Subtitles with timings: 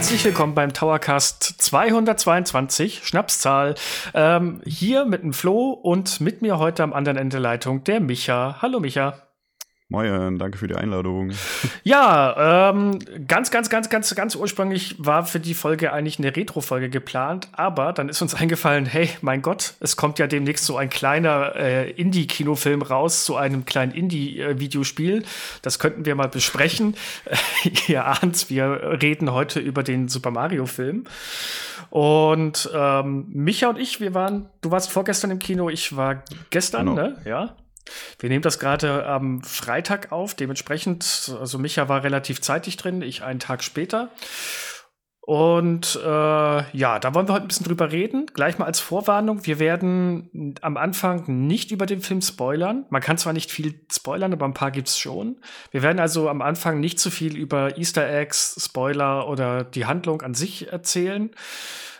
[0.00, 3.74] Herzlich willkommen beim Towercast 222, Schnapszahl.
[4.14, 8.00] Ähm, hier mit dem Flo und mit mir heute am anderen Ende der Leitung der
[8.00, 8.62] Micha.
[8.62, 9.29] Hallo Micha.
[9.90, 11.32] Moin, danke für die Einladung.
[11.82, 16.90] Ja, ähm, ganz, ganz, ganz, ganz, ganz ursprünglich war für die Folge eigentlich eine Retro-Folge
[16.90, 20.90] geplant, aber dann ist uns eingefallen, hey, mein Gott, es kommt ja demnächst so ein
[20.90, 25.24] kleiner äh, Indie-Kinofilm raus zu einem kleinen Indie-Videospiel.
[25.62, 26.94] Das könnten wir mal besprechen.
[27.88, 31.04] Ihr ahnt, wir reden heute über den Super Mario-Film.
[31.88, 36.86] Und ähm, Micha und ich, wir waren, du warst vorgestern im Kino, ich war gestern,
[36.86, 37.02] genau.
[37.02, 37.16] ne?
[37.24, 37.56] Ja.
[38.18, 43.22] Wir nehmen das gerade am Freitag auf, dementsprechend, also Micha war relativ zeitig drin, ich
[43.22, 44.10] einen Tag später.
[45.22, 48.26] Und äh, ja, da wollen wir heute ein bisschen drüber reden.
[48.34, 52.86] Gleich mal als Vorwarnung, wir werden am Anfang nicht über den Film spoilern.
[52.90, 55.36] Man kann zwar nicht viel spoilern, aber ein paar gibt es schon.
[55.70, 60.22] Wir werden also am Anfang nicht zu viel über Easter Eggs, Spoiler oder die Handlung
[60.22, 61.30] an sich erzählen.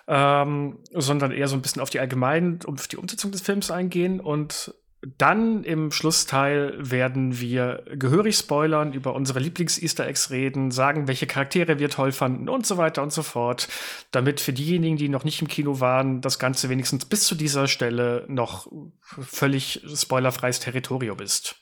[0.08, 4.18] Ähm, sondern eher so ein bisschen auf die allgemeinen, auf die Umsetzung des Films eingehen.
[4.18, 11.26] Und dann im Schlussteil werden wir gehörig spoilern, über unsere Lieblings-Easter Eggs reden, sagen, welche
[11.26, 13.68] Charaktere wir toll fanden und so weiter und so fort,
[14.10, 17.66] damit für diejenigen, die noch nicht im Kino waren, das Ganze wenigstens bis zu dieser
[17.66, 18.70] Stelle noch
[19.00, 21.56] völlig spoilerfreies Territorium ist.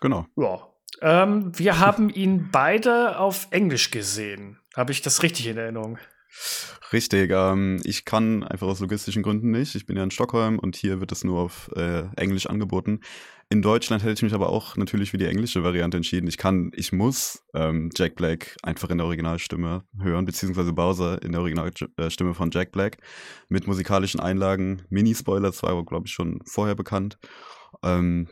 [0.00, 0.26] Genau.
[0.36, 0.68] Ja.
[1.00, 4.58] Ähm, wir haben ihn beide auf Englisch gesehen.
[4.76, 5.98] Habe ich das richtig in Erinnerung?
[6.92, 9.74] Richtig, ähm, ich kann einfach aus logistischen Gründen nicht.
[9.74, 13.00] Ich bin ja in Stockholm und hier wird es nur auf äh, Englisch angeboten.
[13.50, 16.26] In Deutschland hätte ich mich aber auch natürlich für die englische Variante entschieden.
[16.26, 21.32] Ich kann, ich muss ähm, Jack Black einfach in der Originalstimme hören, beziehungsweise Bowser in
[21.32, 22.98] der Originalstimme von Jack Black
[23.48, 24.82] mit musikalischen Einlagen.
[24.88, 27.18] Mini-Spoiler, das war glaube ich schon vorher bekannt.
[27.82, 28.28] Ähm,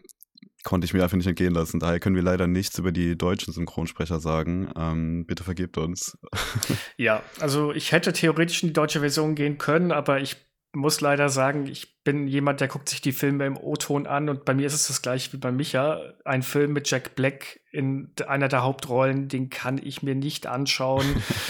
[0.63, 1.81] konnte ich mir einfach nicht entgehen lassen.
[1.81, 4.71] Daher können wir leider nichts über die deutschen Synchronsprecher sagen.
[4.77, 6.19] Ähm, bitte vergebt uns.
[6.97, 10.37] ja, also ich hätte theoretisch in die deutsche Version gehen können, aber ich
[10.75, 14.45] muss leider sagen, ich bin jemand, der guckt sich die Filme im O-Ton an und
[14.45, 16.01] bei mir ist es das gleiche wie bei Micha.
[16.25, 21.05] Ein Film mit Jack Black in einer der Hauptrollen, den kann ich mir nicht anschauen,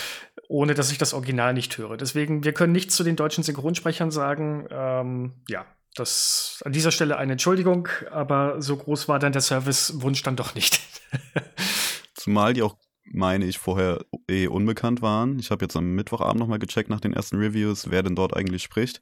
[0.48, 1.96] ohne dass ich das Original nicht höre.
[1.96, 4.66] Deswegen, wir können nichts zu den deutschen Synchronsprechern sagen.
[4.70, 10.22] Ähm, ja, das an dieser Stelle eine Entschuldigung, aber so groß war dann der Servicewunsch
[10.22, 10.80] dann doch nicht.
[12.14, 15.38] Zumal die auch, meine ich, vorher eh unbekannt waren.
[15.38, 18.62] Ich habe jetzt am Mittwochabend nochmal gecheckt nach den ersten Reviews, wer denn dort eigentlich
[18.62, 19.00] spricht.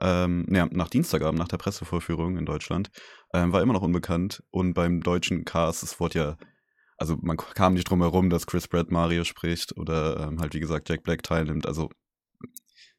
[0.00, 2.90] Ähm, ne, nach Dienstagabend, nach der Pressevorführung in Deutschland,
[3.34, 4.42] ähm, war immer noch unbekannt.
[4.50, 6.36] Und beim deutschen Cast, es wurde ja,
[6.96, 10.60] also man kam nicht drum herum, dass Chris Pratt Mario spricht oder ähm, halt wie
[10.60, 11.66] gesagt Jack Black teilnimmt.
[11.66, 11.90] Also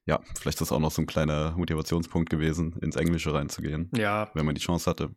[0.05, 3.89] ja, vielleicht ist das auch noch so ein kleiner Motivationspunkt gewesen, ins Englische reinzugehen.
[3.95, 4.29] Ja.
[4.33, 5.11] Wenn man die Chance hatte.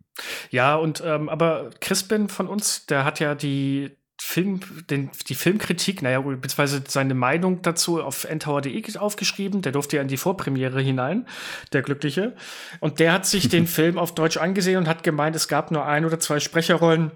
[0.50, 6.02] Ja, und ähm, aber Crispin von uns, der hat ja die Film, den, die Filmkritik,
[6.02, 9.60] naja, beziehungsweise seine Meinung dazu auf ntower.de aufgeschrieben.
[9.60, 11.26] Der durfte ja in die Vorpremiere hinein,
[11.72, 12.34] der Glückliche.
[12.80, 15.84] Und der hat sich den Film auf Deutsch angesehen und hat gemeint, es gab nur
[15.84, 17.10] ein oder zwei Sprecherrollen,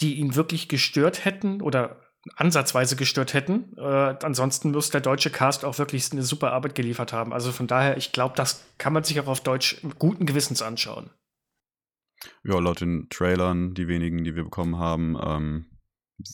[0.00, 2.00] die ihn wirklich gestört hätten oder
[2.36, 3.76] ansatzweise gestört hätten.
[3.76, 7.32] Äh, ansonsten muss der deutsche Cast auch wirklich eine super Arbeit geliefert haben.
[7.32, 11.10] Also von daher, ich glaube, das kann man sich auch auf Deutsch guten Gewissens anschauen.
[12.44, 15.66] Ja, laut den Trailern, die wenigen, die wir bekommen haben, ähm,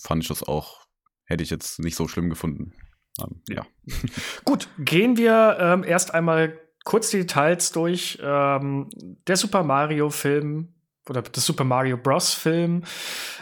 [0.02, 0.86] fand ich das auch,
[1.24, 2.74] hätte ich jetzt nicht so schlimm gefunden.
[3.20, 3.66] Ähm, ja.
[4.44, 8.18] Gut, gehen wir ähm, erst einmal kurz die Details durch.
[8.22, 8.90] Ähm,
[9.26, 10.74] der Super Mario-Film
[11.08, 12.34] oder das Super Mario Bros.
[12.34, 12.84] Film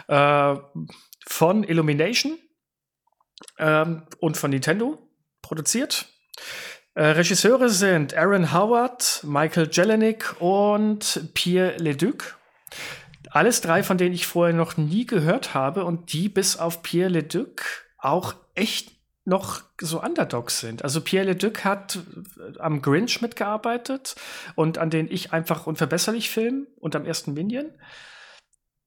[0.09, 0.57] äh,
[1.27, 2.39] von Illumination
[3.59, 4.99] ähm, und von Nintendo
[5.43, 6.07] produziert.
[6.95, 12.39] Äh, Regisseure sind Aaron Howard, Michael Jelenic und Pierre Leduc.
[13.31, 17.11] Alles drei, von denen ich vorher noch nie gehört habe und die bis auf Pierre
[17.11, 17.63] Leduc
[17.99, 18.93] auch echt
[19.27, 20.85] noch so Underdogs sind.
[20.85, 21.99] Also Pierre Leduc hat
[22.59, 24.15] am Grinch mitgearbeitet
[24.55, 27.73] und an den ich einfach unverbesserlich Film und am ersten Minion.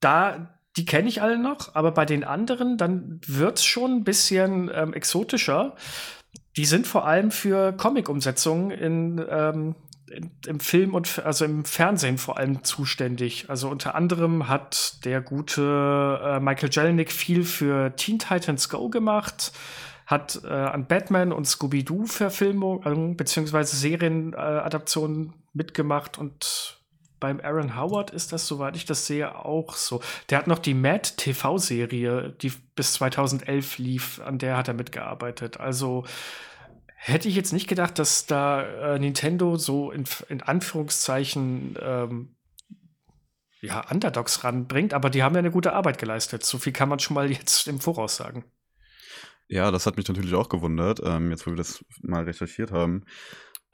[0.00, 4.04] Da die kenne ich alle noch, aber bei den anderen, dann wird es schon ein
[4.04, 5.74] bisschen ähm, exotischer.
[6.56, 9.74] Die sind vor allem für Comic-Umsetzungen in, ähm,
[10.10, 13.50] in, im Film und also im Fernsehen vor allem zuständig.
[13.50, 19.52] Also unter anderem hat der gute äh, Michael Jelenic viel für Teen Titans Go gemacht,
[20.06, 23.64] hat äh, an Batman und Scooby-Doo-Verfilmungen bzw.
[23.64, 26.79] Serienadaptionen äh, mitgemacht und
[27.20, 30.00] beim Aaron Howard ist das, soweit ich das sehe, auch so.
[30.30, 35.60] Der hat noch die Mad TV-Serie, die bis 2011 lief, an der hat er mitgearbeitet.
[35.60, 36.04] Also
[36.96, 42.36] hätte ich jetzt nicht gedacht, dass da äh, Nintendo so in, in Anführungszeichen ähm,
[43.60, 46.44] ja, Underdogs ranbringt, aber die haben ja eine gute Arbeit geleistet.
[46.44, 48.44] So viel kann man schon mal jetzt im Voraus sagen.
[49.48, 53.04] Ja, das hat mich natürlich auch gewundert, ähm, jetzt wo wir das mal recherchiert haben.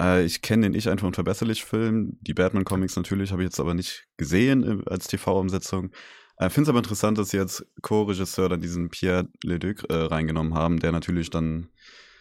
[0.00, 4.06] Äh, ich kenne den Ich einfach unverbesserlich-Film, die Batman-Comics natürlich, habe ich jetzt aber nicht
[4.16, 5.90] gesehen äh, als TV-Umsetzung.
[6.38, 10.54] Äh, finde es aber interessant, dass sie jetzt Co-Regisseur dann diesen Pierre Leduc äh, reingenommen
[10.54, 11.68] haben, der natürlich dann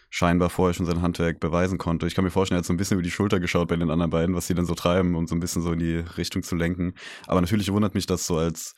[0.09, 2.07] scheinbar vorher schon sein Handwerk beweisen konnte.
[2.07, 3.91] Ich kann mir vorstellen, er hat so ein bisschen über die Schulter geschaut bei den
[3.91, 6.41] anderen beiden, was sie dann so treiben, um so ein bisschen so in die Richtung
[6.43, 6.93] zu lenken.
[7.27, 8.75] Aber natürlich wundert mich das so als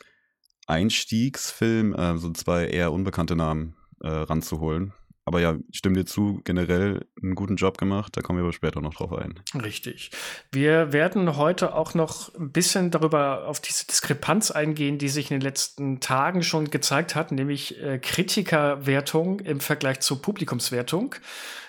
[0.65, 4.93] Einstiegsfilm, äh, so zwei eher unbekannte Namen äh, ranzuholen.
[5.27, 8.53] Aber ja, ich stimme dir zu, generell einen guten Job gemacht, da kommen wir aber
[8.53, 9.37] später noch drauf ein.
[9.61, 10.09] Richtig.
[10.53, 15.35] Wir werden heute auch noch ein bisschen darüber auf diese Diskrepanz eingehen, die sich in
[15.35, 21.15] den letzten Tagen schon gezeigt hat, nämlich äh, Kritikerwertung im Vergleich zur Publikumswertung.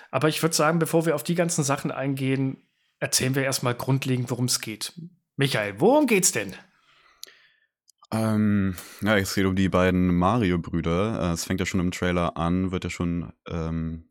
[0.09, 2.63] Aber ich würde sagen, bevor wir auf die ganzen Sachen eingehen,
[3.01, 4.93] erzählen wir erstmal grundlegend, worum es geht.
[5.35, 6.53] Michael, worum geht's denn?
[8.11, 11.29] Ähm, ja, es geht um die beiden Mario-Brüder.
[11.29, 14.05] Äh, es fängt ja schon im Trailer an, wird ja schon ähm,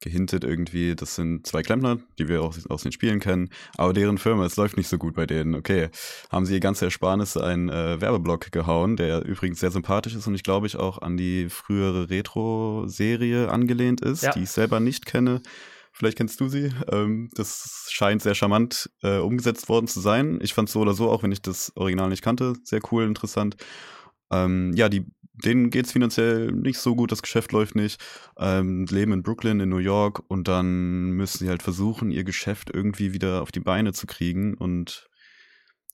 [0.00, 0.94] gehintet irgendwie.
[0.94, 3.50] Das sind zwei Klempner, die wir auch aus den Spielen kennen.
[3.76, 5.54] Aber deren Firma, es läuft nicht so gut bei denen.
[5.54, 5.88] Okay,
[6.30, 10.34] haben sie ihr ganze Ersparnisse einen äh, Werbeblock gehauen, der übrigens sehr sympathisch ist und
[10.34, 14.32] ich glaube ich auch an die frühere Retro-Serie angelehnt ist, ja.
[14.32, 15.40] die ich selber nicht kenne.
[15.96, 16.72] Vielleicht kennst du sie.
[16.90, 20.40] Ähm, das scheint sehr charmant äh, umgesetzt worden zu sein.
[20.42, 23.04] Ich fand es so oder so, auch wenn ich das Original nicht kannte, sehr cool,
[23.04, 23.56] interessant.
[24.32, 25.06] Ähm, ja, die,
[25.44, 28.00] denen geht es finanziell nicht so gut, das Geschäft läuft nicht.
[28.36, 32.70] Ähm, leben in Brooklyn, in New York und dann müssen sie halt versuchen, ihr Geschäft
[32.74, 34.54] irgendwie wieder auf die Beine zu kriegen.
[34.54, 35.08] Und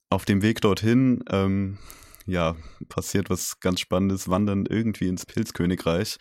[0.09, 1.77] auf dem Weg dorthin, ähm,
[2.25, 2.55] ja,
[2.89, 6.17] passiert was ganz Spannendes, wandern irgendwie ins Pilzkönigreich.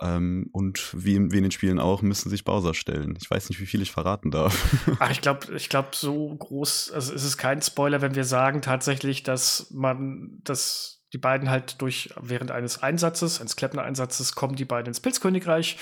[0.00, 3.16] Ähm, und wie in, wie in den Spielen auch, müssen sich Bowser stellen.
[3.20, 4.56] Ich weiß nicht, wie viel ich verraten darf.
[4.98, 8.62] Ach, ich glaube, ich glaube, so groß, also es ist kein Spoiler, wenn wir sagen
[8.62, 14.66] tatsächlich, dass man, dass die beiden halt durch während eines Einsatzes, eines Kleppner-Einsatzes, kommen die
[14.66, 15.78] beiden ins Pilzkönigreich.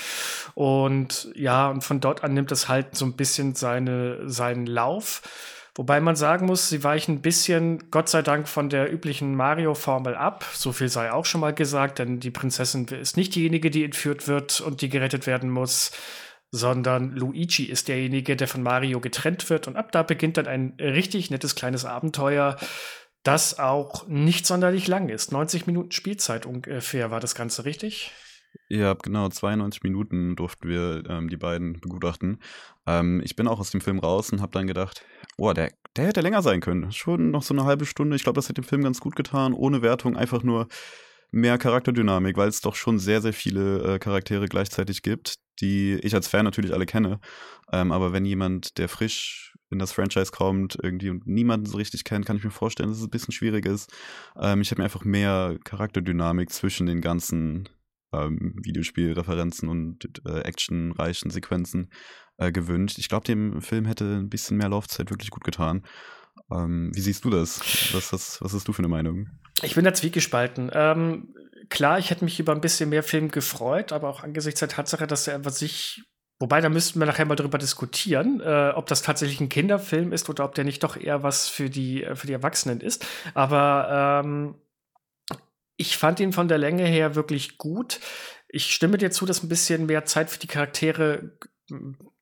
[0.55, 5.21] Und ja, und von dort an nimmt es halt so ein bisschen seine, seinen Lauf.
[5.77, 10.15] Wobei man sagen muss, sie weichen ein bisschen, Gott sei Dank, von der üblichen Mario-Formel
[10.15, 10.43] ab.
[10.51, 14.27] So viel sei auch schon mal gesagt, denn die Prinzessin ist nicht diejenige, die entführt
[14.27, 15.91] wird und die gerettet werden muss,
[16.49, 19.67] sondern Luigi ist derjenige, der von Mario getrennt wird.
[19.67, 22.57] Und ab da beginnt dann ein richtig nettes kleines Abenteuer,
[23.21, 25.31] das auch nicht sonderlich lang ist.
[25.31, 28.11] 90 Minuten Spielzeit ungefähr war das Ganze, richtig?
[28.69, 32.41] Ja, genau, 92 Minuten durften wir ähm, die beiden begutachten.
[32.87, 35.05] Ähm, ich bin auch aus dem Film raus und habe dann gedacht,
[35.37, 36.91] boah, der, der hätte länger sein können.
[36.91, 38.15] Schon noch so eine halbe Stunde.
[38.15, 39.53] Ich glaube, das hätte dem Film ganz gut getan.
[39.53, 40.67] Ohne Wertung, einfach nur
[41.31, 46.15] mehr Charakterdynamik, weil es doch schon sehr, sehr viele äh, Charaktere gleichzeitig gibt, die ich
[46.15, 47.19] als Fan natürlich alle kenne.
[47.71, 52.05] Ähm, aber wenn jemand, der frisch in das Franchise kommt, irgendwie und niemanden so richtig
[52.05, 53.91] kennt, kann ich mir vorstellen, dass es ein bisschen schwierig ist.
[54.39, 57.67] Ähm, ich habe mir einfach mehr Charakterdynamik zwischen den ganzen
[58.13, 61.89] ähm, Videospielreferenzen und äh, actionreichen Sequenzen
[62.37, 62.97] äh, gewünscht.
[62.97, 65.83] Ich glaube, dem Film hätte ein bisschen mehr Laufzeit wirklich gut getan.
[66.51, 67.59] Ähm, wie siehst du das?
[67.93, 69.29] Was, was, was hast du für eine Meinung?
[69.63, 70.71] Ich bin da zwiegespalten.
[70.73, 71.33] Ähm,
[71.69, 75.07] klar, ich hätte mich über ein bisschen mehr Film gefreut, aber auch angesichts der Tatsache,
[75.07, 76.03] dass er einfach sich
[76.39, 80.29] Wobei, da müssten wir nachher mal drüber diskutieren, äh, ob das tatsächlich ein Kinderfilm ist
[80.29, 83.07] oder ob der nicht doch eher was für die, äh, für die Erwachsenen ist.
[83.33, 84.55] Aber ähm,
[85.77, 87.99] ich fand ihn von der Länge her wirklich gut.
[88.49, 91.37] Ich stimme dir zu, dass ein bisschen mehr Zeit für die Charaktere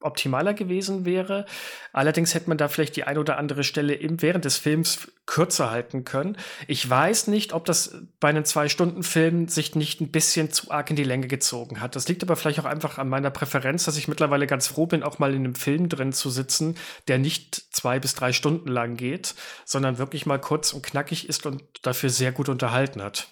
[0.06, 1.46] optimaler gewesen wäre.
[1.94, 5.72] Allerdings hätte man da vielleicht die ein oder andere Stelle im, während des Films kürzer
[5.72, 6.38] halten können.
[6.68, 10.96] Ich weiß nicht, ob das bei einem Zwei-Stunden-Film sich nicht ein bisschen zu arg in
[10.96, 11.96] die Länge gezogen hat.
[11.96, 15.04] Das liegt aber vielleicht auch einfach an meiner Präferenz, dass ich mittlerweile ganz froh bin,
[15.04, 18.98] auch mal in einem Film drin zu sitzen, der nicht zwei bis drei Stunden lang
[18.98, 19.36] geht,
[19.66, 23.28] sondern wirklich mal kurz und knackig ist und dafür sehr gut unterhalten hat.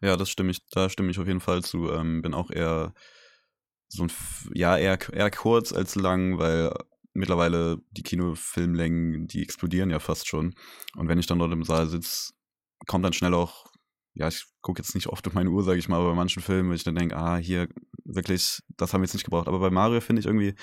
[0.00, 1.90] Ja, das stimme ich, da stimme ich auf jeden Fall zu.
[1.90, 2.92] Ähm, bin auch eher
[3.88, 4.12] so ein,
[4.54, 6.72] ja, eher, eher kurz als lang, weil
[7.14, 10.54] mittlerweile die Kinofilmlängen, die explodieren ja fast schon.
[10.96, 12.32] Und wenn ich dann dort im Saal sitze,
[12.86, 13.66] kommt dann schnell auch,
[14.14, 16.42] ja, ich gucke jetzt nicht oft auf meine Uhr, sage ich mal, aber bei manchen
[16.42, 17.68] Filmen, wo ich dann denke, ah, hier,
[18.04, 19.48] wirklich, das haben wir jetzt nicht gebraucht.
[19.48, 20.54] Aber bei Mario finde ich irgendwie,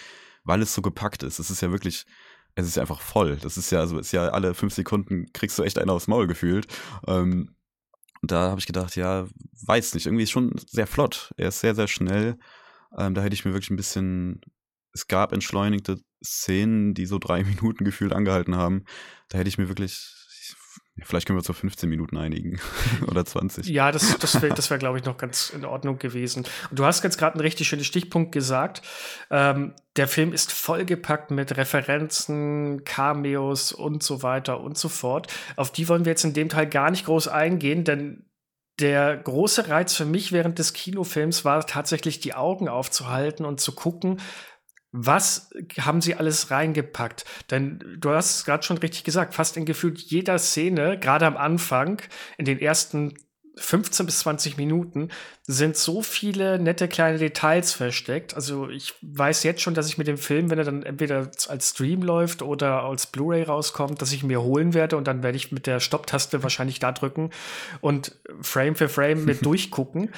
[0.43, 2.05] weil es so gepackt ist, es ist ja wirklich,
[2.55, 3.37] es ist ja einfach voll.
[3.37, 6.27] Das ist ja, also ist ja alle fünf Sekunden kriegst du echt einen aufs Maul
[6.27, 6.67] gefühlt.
[7.07, 7.55] Ähm,
[8.21, 9.27] da habe ich gedacht, ja,
[9.65, 11.33] weiß nicht, irgendwie ist schon sehr flott.
[11.37, 12.37] Er ist sehr, sehr schnell.
[12.97, 14.41] Ähm, da hätte ich mir wirklich ein bisschen.
[14.93, 18.85] Es gab entschleunigte Szenen, die so drei Minuten gefühlt angehalten haben.
[19.29, 20.15] Da hätte ich mir wirklich
[21.03, 22.57] Vielleicht können wir uns auf 15 Minuten einigen
[23.07, 23.67] oder 20.
[23.67, 26.45] Ja, das, das wäre, das wär, glaube ich, noch ganz in Ordnung gewesen.
[26.69, 28.81] Und du hast jetzt gerade einen richtig schönen Stichpunkt gesagt.
[29.29, 35.27] Ähm, der Film ist vollgepackt mit Referenzen, Cameos und so weiter und so fort.
[35.57, 38.23] Auf die wollen wir jetzt in dem Teil gar nicht groß eingehen, denn
[38.79, 43.73] der große Reiz für mich während des Kinofilms war tatsächlich die Augen aufzuhalten und zu
[43.73, 44.19] gucken,
[44.91, 47.25] was haben sie alles reingepackt?
[47.51, 51.35] Denn du hast es gerade schon richtig gesagt, fast in gefühlt jeder Szene, gerade am
[51.35, 52.01] Anfang,
[52.37, 53.13] in den ersten
[53.57, 55.09] 15 bis 20 Minuten
[55.47, 58.35] sind so viele nette kleine Details versteckt.
[58.35, 61.69] Also ich weiß jetzt schon, dass ich mit dem Film, wenn er dann entweder als
[61.69, 65.37] Stream läuft oder als Blu-ray rauskommt, dass ich ihn mir holen werde und dann werde
[65.37, 67.29] ich mit der Stopptaste wahrscheinlich da drücken
[67.81, 70.09] und Frame für Frame mit durchgucken.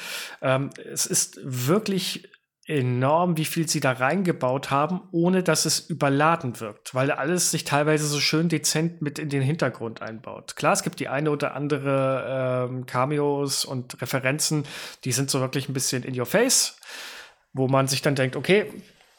[0.42, 2.30] Ähm, es ist wirklich
[2.68, 7.64] enorm, wie viel sie da reingebaut haben, ohne dass es überladen wirkt, weil alles sich
[7.64, 10.58] teilweise so schön dezent mit in den Hintergrund einbaut.
[10.58, 14.66] Klar, es gibt die eine oder andere ähm, Cameos und Referenzen,
[15.06, 16.78] die sind so wirklich ein bisschen in your face,
[17.54, 18.72] wo man sich dann denkt, okay,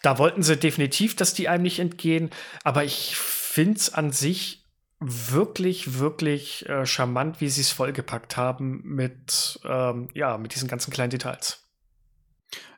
[0.02, 2.30] da wollten sie definitiv, dass die einem nicht entgehen,
[2.64, 4.66] aber ich finde es an sich
[5.00, 10.92] wirklich, wirklich äh, charmant, wie sie es vollgepackt haben mit, ähm, ja, mit diesen ganzen
[10.92, 11.67] kleinen Details.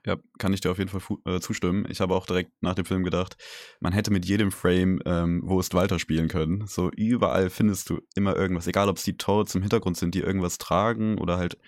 [0.05, 1.87] Ja, kann ich dir auf jeden Fall äh, zustimmen.
[1.89, 3.37] Ich habe auch direkt nach dem Film gedacht,
[3.81, 6.67] man hätte mit jedem Frame ähm, Wo ist Walter spielen können.
[6.67, 10.21] So überall findest du immer irgendwas, egal ob es die Toads im Hintergrund sind, die
[10.21, 11.59] irgendwas tragen oder halt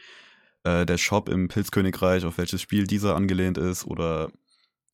[0.65, 4.31] äh, der Shop im Pilzkönigreich, auf welches Spiel dieser angelehnt ist oder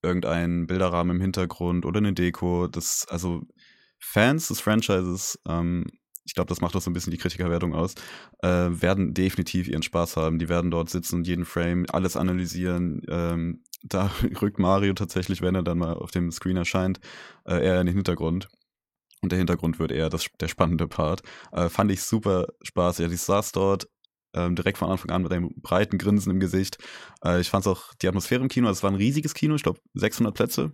[0.02, 2.68] irgendein Bilderrahmen im Hintergrund oder eine Deko.
[2.68, 3.42] Das, also
[3.98, 5.86] Fans des Franchises ähm,
[6.28, 7.94] ich glaube, das macht auch so ein bisschen die Kritikerwertung aus,
[8.42, 10.38] äh, werden definitiv ihren Spaß haben.
[10.38, 13.00] Die werden dort sitzen und jeden Frame alles analysieren.
[13.08, 14.10] Ähm, da
[14.42, 17.00] rückt Mario tatsächlich, wenn er dann mal auf dem Screen erscheint,
[17.46, 18.48] äh, eher in den Hintergrund.
[19.22, 21.22] Und der Hintergrund wird eher das, der spannende Part.
[21.50, 23.04] Äh, fand ich super spaßig.
[23.04, 23.88] Also ich saß dort
[24.34, 26.76] ähm, direkt von Anfang an mit einem breiten Grinsen im Gesicht.
[27.24, 29.54] Äh, ich fand es auch die Atmosphäre im Kino, also es war ein riesiges Kino,
[29.54, 30.72] ich glaube 600 Plätze.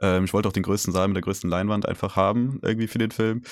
[0.00, 2.98] Ähm, ich wollte auch den größten Saal mit der größten Leinwand einfach haben, irgendwie für
[2.98, 3.42] den Film.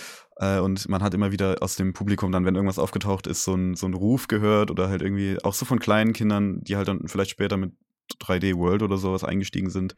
[0.42, 3.54] Äh, und man hat immer wieder aus dem Publikum dann, wenn irgendwas aufgetaucht ist, so
[3.54, 6.88] ein, so ein Ruf gehört oder halt irgendwie auch so von kleinen Kindern, die halt
[6.88, 7.72] dann vielleicht später mit
[8.20, 9.94] 3D World oder sowas eingestiegen sind,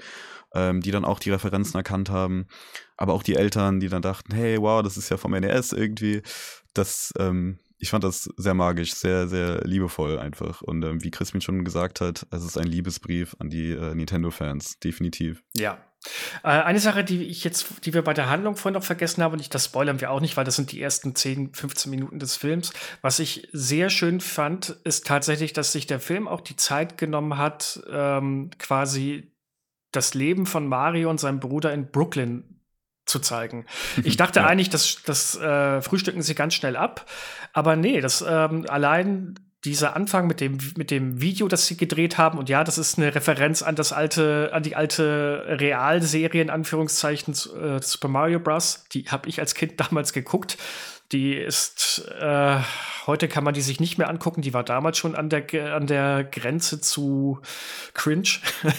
[0.54, 2.46] ähm, die dann auch die Referenzen erkannt haben.
[2.98, 6.20] Aber auch die Eltern, die dann dachten, hey, wow, das ist ja vom NES irgendwie.
[6.74, 10.60] Das, ähm, ich fand das sehr magisch, sehr, sehr liebevoll einfach.
[10.60, 13.94] Und ähm, wie Chris mir schon gesagt hat, es ist ein Liebesbrief an die äh,
[13.94, 15.42] Nintendo-Fans, definitiv.
[15.56, 15.78] Ja,
[16.42, 19.40] eine Sache, die ich jetzt, die wir bei der Handlung vorhin noch vergessen haben, und
[19.40, 22.36] ich, das spoilern wir auch nicht, weil das sind die ersten 10, 15 Minuten des
[22.36, 22.72] Films.
[23.00, 27.38] Was ich sehr schön fand, ist tatsächlich, dass sich der Film auch die Zeit genommen
[27.38, 29.32] hat, ähm, quasi
[29.92, 32.60] das Leben von Mario und seinem Bruder in Brooklyn
[33.06, 33.66] zu zeigen.
[34.04, 34.46] Ich dachte ja.
[34.46, 37.06] eigentlich, das, das äh, frühstücken sie ganz schnell ab,
[37.52, 39.34] aber nee, das ähm, allein
[39.64, 42.98] dieser Anfang mit dem, mit dem Video, das sie gedreht haben, und ja, das ist
[42.98, 48.84] eine Referenz an das alte, an die alte Realserie, in Anführungszeichen, äh, Super Mario Bros.
[48.92, 50.58] Die habe ich als Kind damals geguckt.
[51.12, 52.58] Die ist, äh,
[53.06, 54.42] heute kann man die sich nicht mehr angucken.
[54.42, 57.40] Die war damals schon an der, an der Grenze zu
[57.92, 58.28] cringe.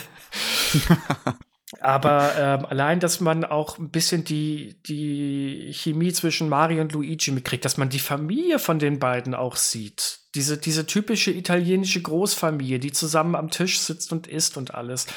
[1.82, 7.32] Aber ähm, allein, dass man auch ein bisschen die, die Chemie zwischen Mario und Luigi
[7.32, 10.20] mitkriegt, dass man die Familie von den beiden auch sieht.
[10.36, 15.08] Diese, diese typische italienische Großfamilie, die zusammen am Tisch sitzt und isst und alles.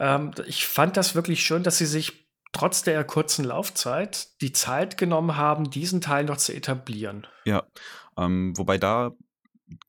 [0.00, 4.96] Ähm, ich fand das wirklich schön, dass sie sich trotz der kurzen Laufzeit die Zeit
[4.96, 7.26] genommen haben, diesen Teil noch zu etablieren.
[7.44, 7.64] Ja,
[8.16, 9.12] ähm, wobei da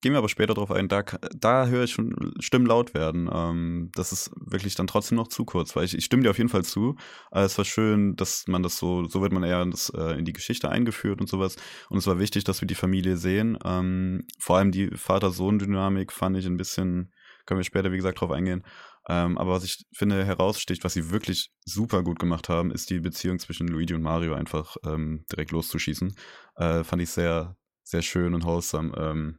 [0.01, 1.03] gehen wir aber später drauf ein, da,
[1.35, 3.29] da höre ich schon Stimmen laut werden.
[3.31, 6.37] Ähm, das ist wirklich dann trotzdem noch zu kurz, weil ich, ich stimme dir auf
[6.37, 6.95] jeden Fall zu.
[7.31, 10.17] Aber es war schön, dass man das so, so wird man eher in, das, äh,
[10.17, 11.57] in die Geschichte eingeführt und sowas.
[11.89, 13.57] Und es war wichtig, dass wir die Familie sehen.
[13.65, 17.11] Ähm, vor allem die Vater-Sohn-Dynamik fand ich ein bisschen,
[17.45, 18.63] können wir später, wie gesagt, drauf eingehen.
[19.07, 22.99] Ähm, aber was ich finde heraussticht, was sie wirklich super gut gemacht haben, ist die
[22.99, 26.15] Beziehung zwischen Luigi und Mario einfach ähm, direkt loszuschießen.
[26.55, 29.37] Äh, fand ich sehr, sehr schön und wholesome.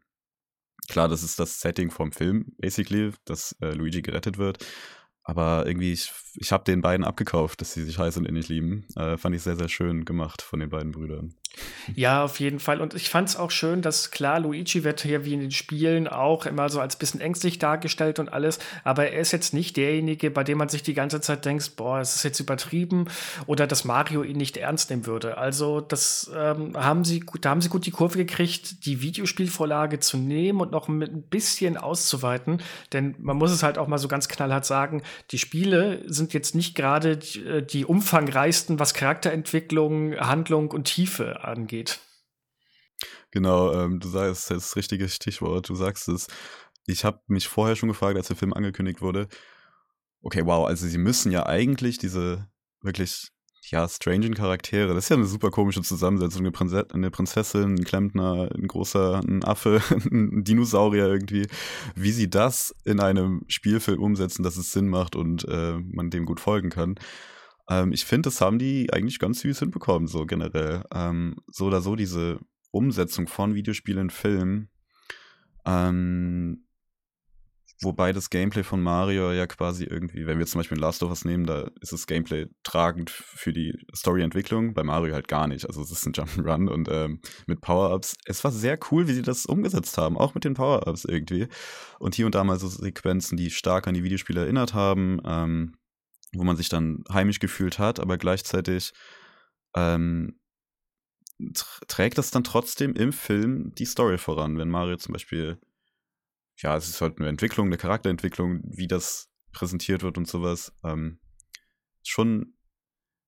[0.96, 4.64] Klar, das ist das Setting vom Film, basically, dass äh, Luigi gerettet wird.
[5.28, 8.86] Aber irgendwie, ich, ich habe den beiden abgekauft, dass sie sich heiß und innig lieben.
[8.94, 11.34] Äh, fand ich sehr, sehr schön gemacht von den beiden Brüdern.
[11.94, 12.80] Ja, auf jeden Fall.
[12.80, 16.06] Und ich fand es auch schön, dass klar, Luigi wird hier wie in den Spielen
[16.06, 18.58] auch immer so als bisschen ängstlich dargestellt und alles.
[18.84, 22.00] Aber er ist jetzt nicht derjenige, bei dem man sich die ganze Zeit denkt, boah,
[22.00, 23.06] es ist jetzt übertrieben
[23.46, 25.38] oder dass Mario ihn nicht ernst nehmen würde.
[25.38, 29.98] Also, das ähm, haben sie gut, da haben sie gut die Kurve gekriegt, die Videospielvorlage
[30.00, 32.62] zu nehmen und noch mit ein bisschen auszuweiten.
[32.92, 36.54] Denn man muss es halt auch mal so ganz knallhart sagen, die Spiele sind jetzt
[36.54, 42.00] nicht gerade die, äh, die umfangreichsten, was Charakterentwicklung, Handlung und Tiefe angeht.
[43.30, 46.28] Genau, ähm, du sagst das richtige Stichwort, du sagst es.
[46.86, 49.28] Ich habe mich vorher schon gefragt, als der Film angekündigt wurde,
[50.22, 52.48] okay, wow, also sie müssen ja eigentlich diese
[52.80, 53.30] wirklich
[53.70, 54.94] ja, strangen Charaktere.
[54.94, 56.40] Das ist ja eine super komische Zusammensetzung.
[56.42, 59.80] Eine, Prinzess eine Prinzessin, ein Klempner, ein großer, ein Affe,
[60.10, 61.46] ein Dinosaurier irgendwie.
[61.94, 66.26] Wie sie das in einem Spielfilm umsetzen, dass es Sinn macht und äh, man dem
[66.26, 66.96] gut folgen kann.
[67.68, 70.84] Ähm, ich finde, das haben die eigentlich ganz süß hinbekommen, so generell.
[70.92, 72.38] Ähm, so oder so diese
[72.70, 74.68] Umsetzung von Videospielen in Filmen.
[75.64, 76.65] Ähm,
[77.82, 81.26] Wobei das Gameplay von Mario ja quasi irgendwie, wenn wir zum Beispiel Last of Us
[81.26, 85.66] nehmen, da ist das Gameplay tragend für die Storyentwicklung, bei Mario halt gar nicht.
[85.66, 88.16] Also es ist ein Jump'n'Run und ähm, mit Power-Ups.
[88.24, 91.48] Es war sehr cool, wie sie das umgesetzt haben, auch mit den Power-Ups irgendwie.
[91.98, 95.76] Und hier und da mal so Sequenzen, die stark an die Videospiele erinnert haben, ähm,
[96.34, 98.92] wo man sich dann heimisch gefühlt hat, aber gleichzeitig
[99.74, 100.38] ähm,
[101.88, 105.58] trägt das dann trotzdem im Film die Story voran, wenn Mario zum Beispiel
[106.58, 110.72] ja, es ist halt eine Entwicklung, eine Charakterentwicklung, wie das präsentiert wird und sowas.
[110.84, 111.20] Ähm,
[112.02, 112.54] schon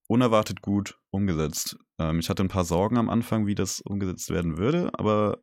[0.07, 1.77] unerwartet gut umgesetzt.
[1.99, 5.43] Ähm, ich hatte ein paar Sorgen am Anfang, wie das umgesetzt werden würde, aber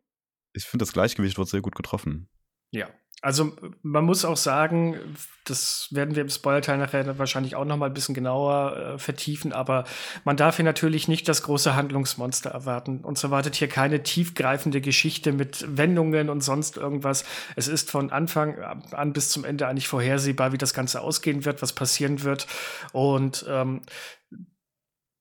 [0.54, 2.30] ich finde, das Gleichgewicht wird sehr gut getroffen.
[2.72, 2.90] Ja,
[3.26, 5.00] also man muss auch sagen,
[5.46, 9.52] das werden wir im Spoilerteil nachher wahrscheinlich auch noch mal ein bisschen genauer äh, vertiefen,
[9.52, 9.86] aber
[10.26, 13.00] man darf hier natürlich nicht das große Handlungsmonster erwarten.
[13.00, 17.26] Uns erwartet hier keine tiefgreifende Geschichte mit Wendungen und sonst irgendwas.
[17.56, 21.64] Es ist von Anfang an bis zum Ende eigentlich vorhersehbar, wie das Ganze ausgehen wird,
[21.64, 22.46] was passieren wird.
[22.92, 23.82] Und ähm,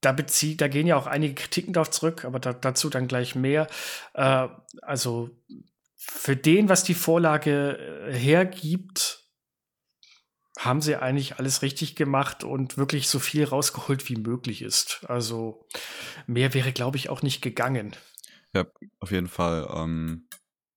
[0.02, 3.34] da bezieht, da gehen ja auch einige Kritiken darauf zurück, aber da, dazu dann gleich
[3.34, 3.66] mehr.
[4.12, 4.49] Äh,
[4.82, 5.30] also
[6.06, 9.25] für den, was die Vorlage äh, hergibt,
[10.58, 15.04] haben sie eigentlich alles richtig gemacht und wirklich so viel rausgeholt, wie möglich ist.
[15.08, 15.66] Also
[16.26, 17.96] mehr wäre, glaube ich, auch nicht gegangen.
[18.54, 18.66] Ja,
[19.00, 19.68] auf jeden Fall.
[19.75, 20.28] Ähm,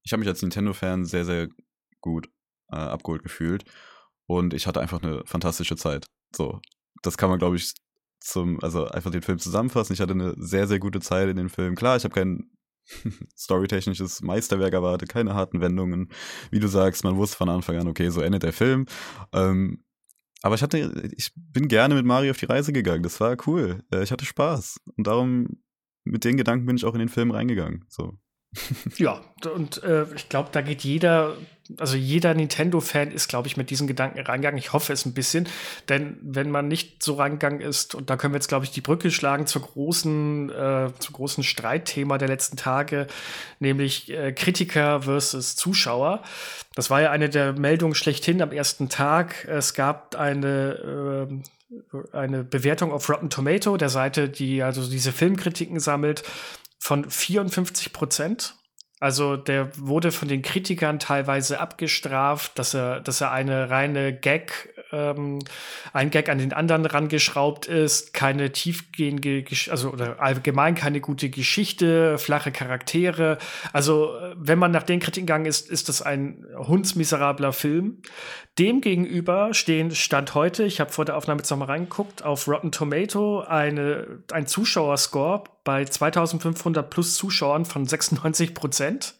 [0.04, 1.50] ich habe mich als Nintendo-Fan sehr, sehr
[2.02, 2.30] gut
[2.72, 3.66] äh, abgeholt gefühlt
[4.26, 6.08] und ich hatte einfach eine fantastische Zeit.
[6.36, 6.60] So,
[7.04, 7.74] das kann man, glaube ich,
[8.20, 9.94] zum, also einfach den Film zusammenfassen.
[9.94, 11.76] Ich hatte eine sehr, sehr gute Zeit in dem Film.
[11.76, 12.57] Klar, ich habe keinen
[13.38, 16.10] storytechnisches Meisterwerk erwartet, keine harten Wendungen.
[16.52, 18.86] Wie du sagst, man wusste von Anfang an, okay, so endet der Film.
[19.34, 19.84] Ähm,
[20.42, 23.04] aber ich hatte, ich bin gerne mit Mario auf die Reise gegangen.
[23.04, 23.84] Das war cool.
[23.92, 24.80] Äh, ich hatte Spaß.
[24.96, 25.62] Und darum,
[26.04, 27.86] mit den Gedanken bin ich auch in den Film reingegangen.
[27.90, 28.18] So.
[28.98, 29.22] ja,
[29.54, 31.36] und äh, ich glaube, da geht jeder
[31.80, 34.58] also jeder Nintendo-Fan ist, glaube ich, mit diesen Gedanken reingegangen.
[34.58, 35.48] Ich hoffe es ein bisschen,
[35.90, 38.82] denn wenn man nicht so reingegangen ist, und da können wir jetzt, glaube ich, die
[38.82, 43.08] Brücke schlagen zur großen, äh, zum großen Streitthema der letzten Tage,
[43.60, 46.24] nämlich äh, Kritiker versus Zuschauer.
[46.76, 49.46] Das war ja eine der Meldungen schlechthin am ersten Tag.
[49.46, 51.44] Es gab eine äh,
[52.14, 56.24] eine Bewertung auf Rotten Tomato, der Seite, die also diese Filmkritiken sammelt,
[56.88, 58.56] von 54 Prozent.
[59.02, 64.74] Also der wurde von den Kritikern teilweise abgestraft, dass er, dass er eine reine Gag,
[64.94, 65.40] ähm,
[65.92, 72.18] ein Gag an den anderen rangeschraubt ist, keine tiefgehende, also oder allgemein keine gute Geschichte,
[72.18, 73.38] flache Charaktere.
[73.74, 78.02] Also wenn man nach den Kritiken gegangen ist, ist das ein hundsmiserabler Film.
[78.60, 83.42] Demgegenüber stehen Stand heute, ich habe vor der Aufnahme jetzt nochmal reingeguckt, auf Rotten Tomato
[83.42, 89.14] eine, ein Zuschauerscore bei 2500 plus Zuschauern von 96 Prozent.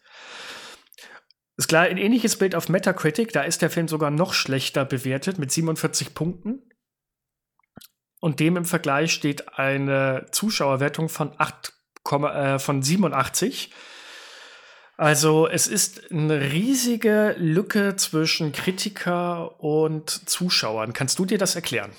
[1.56, 5.38] Ist klar, ein ähnliches Bild auf Metacritic, da ist der Film sogar noch schlechter bewertet
[5.38, 6.72] mit 47 Punkten.
[8.20, 11.74] Und dem im Vergleich steht eine Zuschauerwertung von 8,
[12.12, 13.72] äh, von 87.
[14.98, 20.94] Also es ist eine riesige Lücke zwischen Kritiker und Zuschauern.
[20.94, 21.92] Kannst du dir das erklären?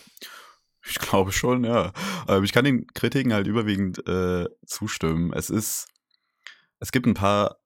[0.84, 1.92] Ich glaube schon, ja.
[2.26, 5.32] Aber ich kann den Kritiken halt überwiegend äh, zustimmen.
[5.32, 5.86] Es ist,
[6.80, 7.58] es gibt ein paar,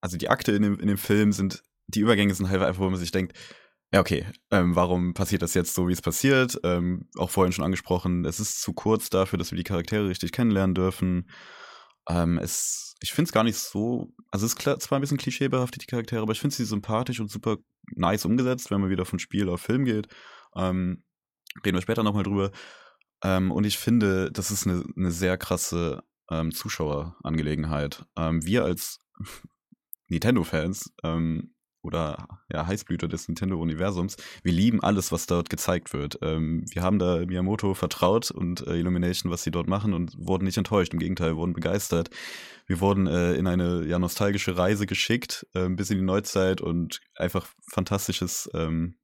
[0.00, 2.88] also die Akte in dem, in dem Film sind, die Übergänge sind halt einfach, wo
[2.88, 3.36] man sich denkt,
[3.92, 6.58] ja, okay, ähm, warum passiert das jetzt so, wie es passiert?
[6.62, 10.30] Ähm, auch vorhin schon angesprochen, es ist zu kurz dafür, dass wir die Charaktere richtig
[10.32, 11.28] kennenlernen dürfen.
[12.08, 15.18] Ähm, es, ich finde es gar nicht so, also es ist klar, zwar ein bisschen
[15.18, 17.58] klischeebehaftet, die Charaktere, aber ich finde sie sympathisch und super
[17.94, 20.08] nice umgesetzt, wenn man wieder von Spiel auf Film geht.
[20.56, 21.04] Ähm,
[21.64, 22.50] reden wir später nochmal drüber.
[23.22, 28.04] Ähm, und ich finde, das ist eine, eine sehr krasse ähm, Zuschauerangelegenheit.
[28.16, 28.98] Ähm, wir als
[30.08, 34.16] Nintendo-Fans ähm, oder ja, Heißblüter des Nintendo-Universums.
[34.42, 36.18] Wir lieben alles, was dort gezeigt wird.
[36.22, 40.44] Ähm, wir haben da Miyamoto vertraut und äh, Illumination, was sie dort machen und wurden
[40.44, 40.92] nicht enttäuscht.
[40.92, 42.10] Im Gegenteil, wurden begeistert.
[42.66, 47.00] Wir wurden äh, in eine ja, nostalgische Reise geschickt, äh, bis in die Neuzeit und
[47.16, 48.96] einfach fantastisches ähm,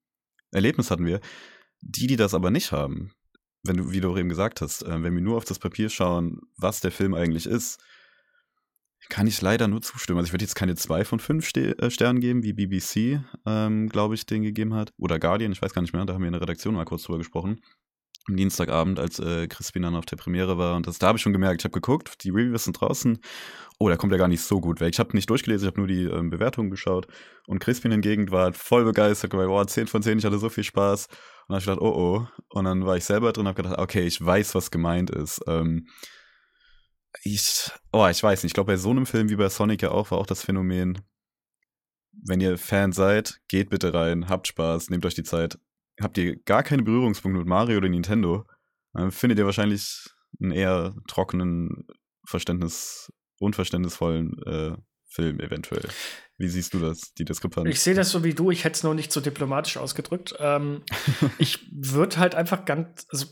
[0.52, 1.20] Erlebnis hatten wir.
[1.80, 3.12] Die, die das aber nicht haben,
[3.64, 6.40] wenn du, wie du eben gesagt hast, äh, wenn wir nur auf das Papier schauen,
[6.56, 7.80] was der Film eigentlich ist,
[9.08, 10.18] kann ich leider nur zustimmen.
[10.18, 13.88] Also ich würde jetzt keine zwei von fünf Ste äh, Sternen geben, wie BBC, ähm,
[13.88, 14.92] glaube ich, den gegeben hat.
[14.98, 17.04] Oder Guardian, ich weiß gar nicht mehr, da haben wir in der Redaktion mal kurz
[17.04, 17.60] drüber gesprochen.
[18.28, 20.76] am Dienstagabend, als äh, Crispin dann auf der Premiere war.
[20.76, 23.18] Und das, da habe ich schon gemerkt, ich habe geguckt, die Reviews sind draußen.
[23.78, 24.92] Oh, da kommt er gar nicht so gut weg.
[24.92, 27.06] Ich habe nicht durchgelesen, ich habe nur die ähm, Bewertungen geschaut.
[27.46, 30.64] Und Crispin hingegen war voll begeistert, weil, oh, 10 von 10, ich hatte so viel
[30.64, 31.06] Spaß.
[31.06, 31.16] Und
[31.48, 32.26] dann habe ich gedacht, oh, oh.
[32.50, 35.40] Und dann war ich selber drin und habe gedacht, okay, ich weiß, was gemeint ist.
[35.46, 35.86] Ähm,
[37.22, 38.50] ich, oh, ich weiß nicht.
[38.50, 41.00] Ich glaube, bei so einem Film wie bei Sonic ja auch war auch das Phänomen,
[42.12, 45.58] wenn ihr Fan seid, geht bitte rein, habt Spaß, nehmt euch die Zeit.
[46.00, 48.44] Habt ihr gar keine Berührungspunkte mit Mario oder Nintendo,
[48.92, 50.08] dann findet ihr wahrscheinlich
[50.40, 51.86] einen eher trockenen,
[52.24, 55.88] Verständnis, unverständnisvollen äh, Film eventuell.
[56.36, 57.68] Wie siehst du das, die Diskrepanz?
[57.68, 60.34] Ich sehe das so wie du, ich hätte es nur nicht so diplomatisch ausgedrückt.
[60.38, 60.82] Ähm,
[61.38, 63.26] ich würde halt einfach ganz, also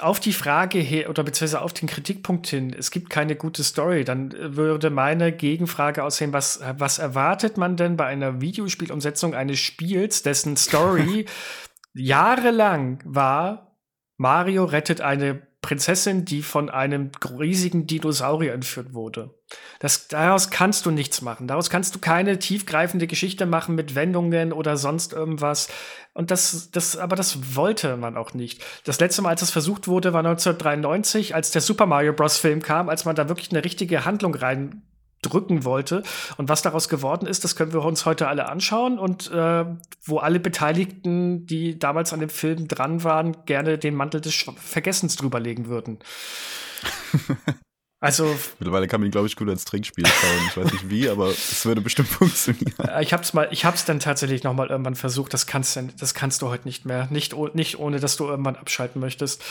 [0.00, 4.04] auf die Frage her oder beziehungsweise auf den Kritikpunkt hin, es gibt keine gute Story,
[4.04, 10.22] dann würde meine Gegenfrage aussehen, was, was erwartet man denn bei einer Videospielumsetzung eines Spiels,
[10.22, 11.26] dessen Story
[11.94, 13.76] jahrelang war,
[14.16, 19.30] Mario rettet eine Prinzessin, die von einem riesigen Dinosaurier entführt wurde.
[19.80, 21.48] Das, daraus kannst du nichts machen.
[21.48, 25.68] Daraus kannst du keine tiefgreifende Geschichte machen mit Wendungen oder sonst irgendwas.
[26.12, 28.62] Und das, das, aber das wollte man auch nicht.
[28.84, 32.36] Das letzte Mal, als das versucht wurde, war 1993, als der Super Mario Bros.
[32.36, 34.82] Film kam, als man da wirklich eine richtige Handlung rein
[35.24, 36.02] drücken wollte.
[36.36, 39.64] Und was daraus geworden ist, das können wir uns heute alle anschauen und äh,
[40.04, 45.16] wo alle Beteiligten, die damals an dem Film dran waren, gerne den Mantel des Vergessens
[45.16, 45.98] drüberlegen würden.
[48.04, 48.26] Also
[48.58, 50.46] mittlerweile kann man ihn, glaube ich, gut als Trinkspiel schauen.
[50.48, 52.74] Ich weiß nicht wie, aber es würde bestimmt funktionieren.
[52.86, 55.32] Äh, ich hab's mal, ich hab's dann tatsächlich noch mal irgendwann versucht.
[55.32, 57.08] Das kannst du, das kannst du heute nicht mehr.
[57.10, 59.42] Nicht, nicht ohne, dass du irgendwann abschalten möchtest.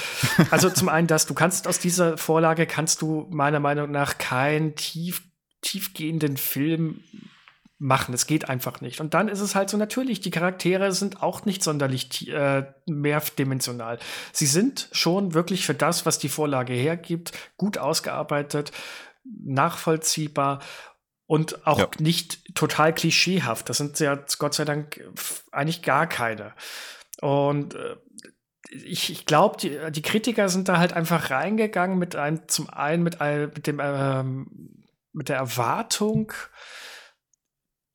[0.52, 4.76] Also zum einen, dass du kannst aus dieser Vorlage kannst du meiner Meinung nach kein
[4.76, 5.24] tief
[5.64, 7.04] tiefgehenden Film
[7.80, 8.14] machen.
[8.14, 9.02] Es geht einfach nicht.
[9.02, 14.00] Und dann ist es halt so natürlich, die Charaktere sind auch nicht sonderlich äh, mehrdimensional.
[14.32, 18.72] Sie sind schon wirklich für das, was die Vorlage hergibt, gut ausgearbeitet,
[19.24, 20.60] nachvollziehbar
[21.26, 21.90] und auch ja.
[22.00, 23.70] nicht total klischeehaft.
[23.70, 25.02] Das sind ja Gott sei Dank
[25.52, 26.54] eigentlich gar keine.
[27.22, 27.96] Und äh,
[28.70, 33.04] ich, ich glaube, die, die Kritiker sind da halt einfach reingegangen mit einem, zum einen
[33.04, 34.83] mit, einem, mit dem ähm,
[35.14, 36.34] mit der Erwartung,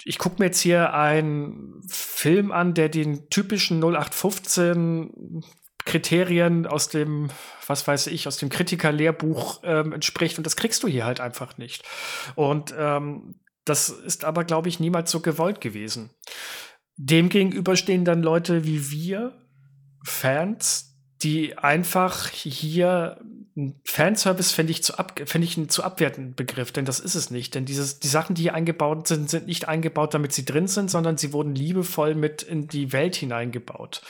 [0.04, 5.42] ich gucke mir jetzt hier einen Film an, der den typischen 0815
[5.84, 7.30] Kriterien aus dem,
[7.66, 10.38] was weiß ich, aus dem Kritikerlehrbuch ähm, entspricht.
[10.38, 11.82] Und das kriegst du hier halt einfach nicht.
[12.36, 16.10] Und ähm, das ist aber, glaube ich, niemals so gewollt gewesen.
[16.96, 19.46] Demgegenüber stehen dann Leute wie wir,
[20.04, 23.20] Fans, die einfach hier
[23.84, 24.92] Fanservice finde ich, zu
[25.24, 27.54] find ich einen zu abwertenden Begriff, denn das ist es nicht.
[27.54, 30.90] Denn dieses, die Sachen, die hier eingebaut sind, sind nicht eingebaut, damit sie drin sind,
[30.90, 34.02] sondern sie wurden liebevoll mit in die Welt hineingebaut.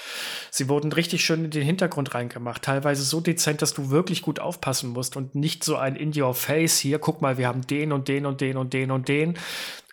[0.50, 4.38] Sie wurden richtig schön in den Hintergrund reingemacht, teilweise so dezent, dass du wirklich gut
[4.38, 7.92] aufpassen musst und nicht so ein In Your Face hier, guck mal, wir haben den
[7.92, 9.38] und den und den und den und den.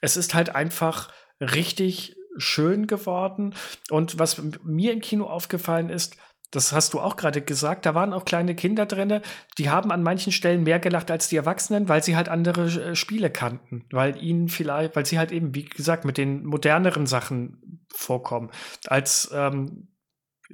[0.02, 3.54] Es ist halt einfach richtig schön geworden.
[3.90, 6.18] Und was mir im Kino aufgefallen ist,
[6.56, 7.86] das hast du auch gerade gesagt.
[7.86, 9.22] Da waren auch kleine Kinder drin,
[9.58, 12.96] die haben an manchen Stellen mehr gelacht als die Erwachsenen, weil sie halt andere äh,
[12.96, 13.86] Spiele kannten.
[13.92, 18.50] Weil ihnen vielleicht, weil sie halt eben, wie gesagt, mit den moderneren Sachen vorkommen.
[18.88, 19.88] Als ähm,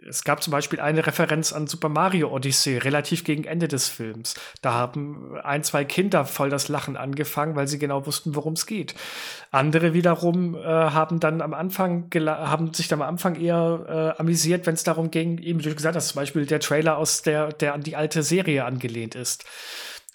[0.07, 4.35] es gab zum Beispiel eine Referenz an Super Mario Odyssey, relativ gegen Ende des Films.
[4.61, 8.65] Da haben ein, zwei Kinder voll das Lachen angefangen, weil sie genau wussten, worum es
[8.65, 8.95] geht.
[9.51, 14.65] Andere wiederum äh, haben dann am Anfang haben sich dann am Anfang eher äh, amüsiert,
[14.65, 17.51] wenn es darum ging, eben wie du gesagt hast, zum Beispiel der Trailer aus der,
[17.51, 19.45] der an die alte Serie angelehnt ist.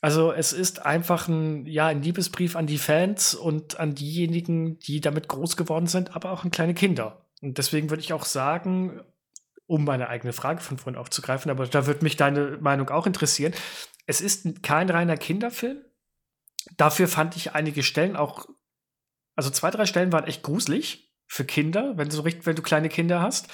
[0.01, 5.01] Also es ist einfach ein, ja, ein Liebesbrief an die Fans und an diejenigen, die
[5.01, 7.27] damit groß geworden sind, aber auch an kleine Kinder.
[7.43, 9.01] Und deswegen würde ich auch sagen,
[9.67, 13.53] um meine eigene Frage von vorhin aufzugreifen, aber da würde mich deine Meinung auch interessieren.
[14.07, 15.85] Es ist kein reiner Kinderfilm.
[16.77, 18.47] Dafür fand ich einige Stellen auch,
[19.35, 23.21] also zwei, drei Stellen waren echt gruselig für Kinder, wenn du, wenn du kleine Kinder
[23.21, 23.49] hast.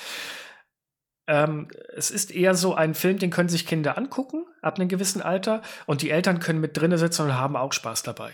[1.26, 5.22] Ähm, es ist eher so ein Film, den können sich Kinder angucken, ab einem gewissen
[5.22, 8.32] Alter, und die Eltern können mit drinnen sitzen und haben auch Spaß dabei.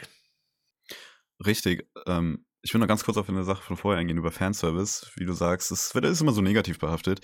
[1.45, 1.89] Richtig.
[2.07, 5.11] Ähm, ich will noch ganz kurz auf eine Sache von vorher eingehen über Fanservice.
[5.17, 7.21] Wie du sagst, es ist immer so negativ behaftet.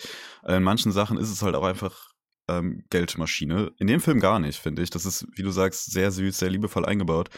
[0.48, 2.08] In manchen Sachen ist es halt auch einfach
[2.48, 3.70] ähm, Geldmaschine.
[3.76, 4.88] In dem Film gar nicht, finde ich.
[4.88, 7.28] Das ist, wie du sagst, sehr süß, sehr liebevoll eingebaut.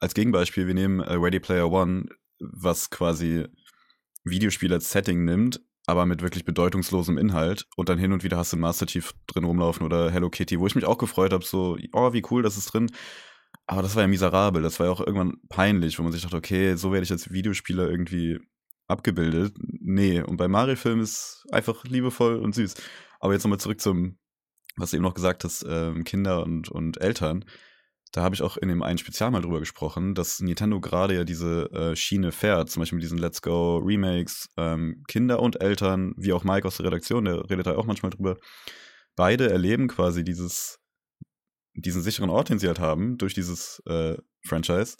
[0.00, 2.08] Als Gegenbeispiel, wir nehmen äh, Ready Player One,
[2.40, 3.46] was quasi
[4.24, 7.64] Videospiel als Setting nimmt, aber mit wirklich bedeutungslosem Inhalt.
[7.74, 10.66] Und dann hin und wieder hast du Master Chief drin rumlaufen oder Hello Kitty, wo
[10.66, 12.90] ich mich auch gefreut habe, so, oh, wie cool, das ist drin.
[13.70, 14.62] Aber das war ja miserabel.
[14.62, 17.30] Das war ja auch irgendwann peinlich, wo man sich dachte, okay, so werde ich als
[17.30, 18.40] Videospieler irgendwie
[18.88, 19.54] abgebildet.
[19.58, 22.74] Nee, und bei Mario-Filmen ist einfach liebevoll und süß.
[23.20, 24.18] Aber jetzt nochmal zurück zum
[24.76, 27.44] was du eben noch gesagt hast, ähm, Kinder und, und Eltern,
[28.12, 31.24] da habe ich auch in dem einen Spezial mal drüber gesprochen, dass Nintendo gerade ja
[31.24, 36.14] diese äh, Schiene fährt, zum Beispiel mit diesen Let's Go Remakes, ähm, Kinder und Eltern,
[36.16, 38.36] wie auch Mike aus der Redaktion, der redet da auch manchmal drüber,
[39.14, 40.79] beide erleben quasi dieses,
[41.82, 44.16] diesen sicheren Ort, den sie halt haben, durch dieses äh,
[44.46, 44.96] Franchise,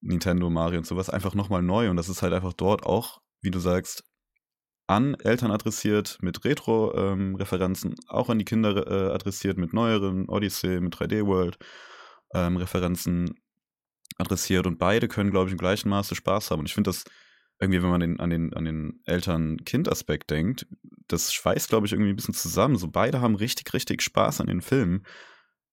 [0.00, 3.50] Nintendo, Mario und sowas, einfach nochmal neu und das ist halt einfach dort auch, wie
[3.50, 4.04] du sagst,
[4.86, 10.80] an Eltern adressiert mit Retro-Referenzen, ähm, auch an die Kinder äh, adressiert mit neueren Odyssey,
[10.80, 11.56] mit 3D World
[12.34, 13.34] ähm, Referenzen
[14.18, 16.60] adressiert und beide können, glaube ich, im gleichen Maße Spaß haben.
[16.60, 17.04] Und ich finde das
[17.60, 20.66] irgendwie, wenn man den, an den, an den Eltern-Kind-Aspekt denkt,
[21.08, 22.76] das schweißt, glaube ich, irgendwie ein bisschen zusammen.
[22.76, 25.04] So beide haben richtig, richtig Spaß an den Filmen.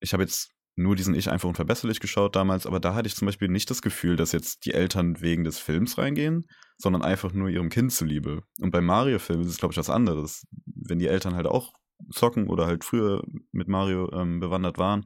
[0.01, 3.25] Ich habe jetzt nur diesen Ich einfach unverbesserlich geschaut damals, aber da hatte ich zum
[3.25, 6.45] Beispiel nicht das Gefühl, dass jetzt die Eltern wegen des Films reingehen,
[6.77, 8.43] sondern einfach nur ihrem Kind zuliebe.
[8.59, 10.47] Und beim Mario-Film ist es, glaube ich, was anderes.
[10.65, 11.73] Wenn die Eltern halt auch
[12.09, 15.05] zocken oder halt früher mit Mario ähm, bewandert waren,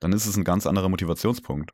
[0.00, 1.72] dann ist es ein ganz anderer Motivationspunkt.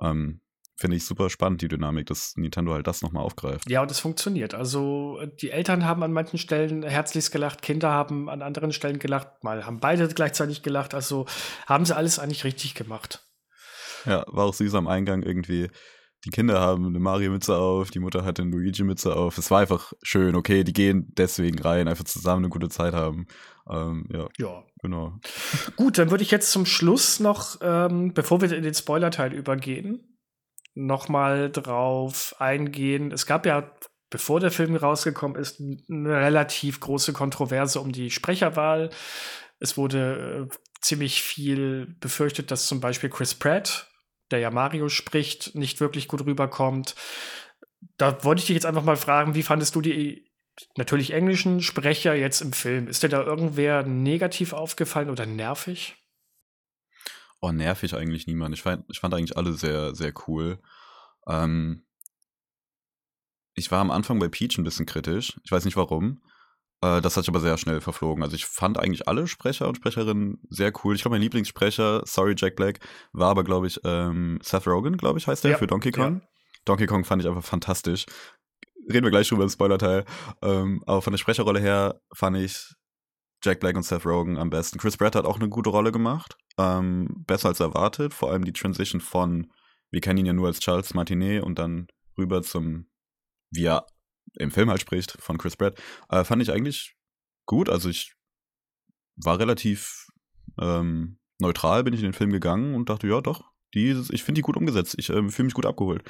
[0.00, 0.40] Ähm,
[0.80, 3.68] Finde ich super spannend, die Dynamik, dass Nintendo halt das nochmal aufgreift.
[3.68, 4.54] Ja, und es funktioniert.
[4.54, 9.44] Also die Eltern haben an manchen Stellen herzlichst gelacht, Kinder haben an anderen Stellen gelacht,
[9.44, 10.94] mal haben beide gleichzeitig gelacht.
[10.94, 11.26] Also
[11.66, 13.22] haben sie alles eigentlich richtig gemacht.
[14.06, 15.68] Ja, war auch süß am Eingang irgendwie.
[16.24, 19.36] Die Kinder haben eine Mario-Mütze auf, die Mutter hat eine Luigi-Mütze auf.
[19.36, 23.26] Es war einfach schön, okay, die gehen deswegen rein, einfach zusammen eine gute Zeit haben.
[23.70, 24.28] Ähm, ja.
[24.38, 25.18] ja, genau.
[25.76, 30.09] Gut, dann würde ich jetzt zum Schluss noch, ähm, bevor wir in den Spoiler-Teil übergehen,
[30.86, 33.12] noch mal drauf eingehen.
[33.12, 33.70] Es gab ja,
[34.08, 38.90] bevor der Film rausgekommen ist, eine relativ große Kontroverse um die Sprecherwahl.
[39.58, 43.88] Es wurde äh, ziemlich viel befürchtet, dass zum Beispiel Chris Pratt,
[44.30, 46.94] der ja Mario spricht, nicht wirklich gut rüberkommt.
[47.96, 50.30] Da wollte ich dich jetzt einfach mal fragen, wie fandest du die
[50.76, 52.88] natürlich englischen Sprecher jetzt im Film.
[52.88, 55.96] Ist dir da irgendwer negativ aufgefallen oder nervig?
[57.40, 58.54] Oh, nervig eigentlich niemand.
[58.54, 60.58] Ich fand, ich fand eigentlich alle sehr, sehr cool.
[61.26, 61.84] Ähm,
[63.54, 65.38] ich war am Anfang bei Peach ein bisschen kritisch.
[65.44, 66.22] Ich weiß nicht warum.
[66.82, 68.22] Äh, das hat sich aber sehr schnell verflogen.
[68.22, 70.94] Also ich fand eigentlich alle Sprecher und Sprecherinnen sehr cool.
[70.94, 72.80] Ich glaube, mein Lieblingssprecher, sorry Jack Black,
[73.12, 75.58] war aber, glaube ich, ähm, Seth Rogen, glaube ich, heißt der, ja.
[75.58, 76.20] für Donkey Kong.
[76.20, 76.28] Ja.
[76.66, 78.06] Donkey Kong fand ich einfach fantastisch
[78.92, 80.04] reden wir gleich drüber im Spoiler-Teil.
[80.42, 82.74] Ähm, aber von der Sprecherrolle her fand ich
[83.42, 84.78] Jack Black und Seth Rogen am besten.
[84.78, 86.36] Chris Pratt hat auch eine gute Rolle gemacht.
[86.58, 88.12] Ähm, besser als erwartet.
[88.14, 89.52] Vor allem die Transition von,
[89.90, 92.90] wir kennen ihn ja nur als Charles Martinet und dann rüber zum,
[93.50, 93.86] wie er
[94.38, 96.94] im Film halt spricht, von Chris Pratt, äh, fand ich eigentlich
[97.46, 97.68] gut.
[97.68, 98.14] Also ich
[99.16, 100.06] war relativ
[100.60, 104.38] ähm, neutral, bin ich in den Film gegangen und dachte, ja doch, die, ich finde
[104.38, 104.94] die gut umgesetzt.
[104.98, 106.04] Ich äh, fühle mich gut abgeholt.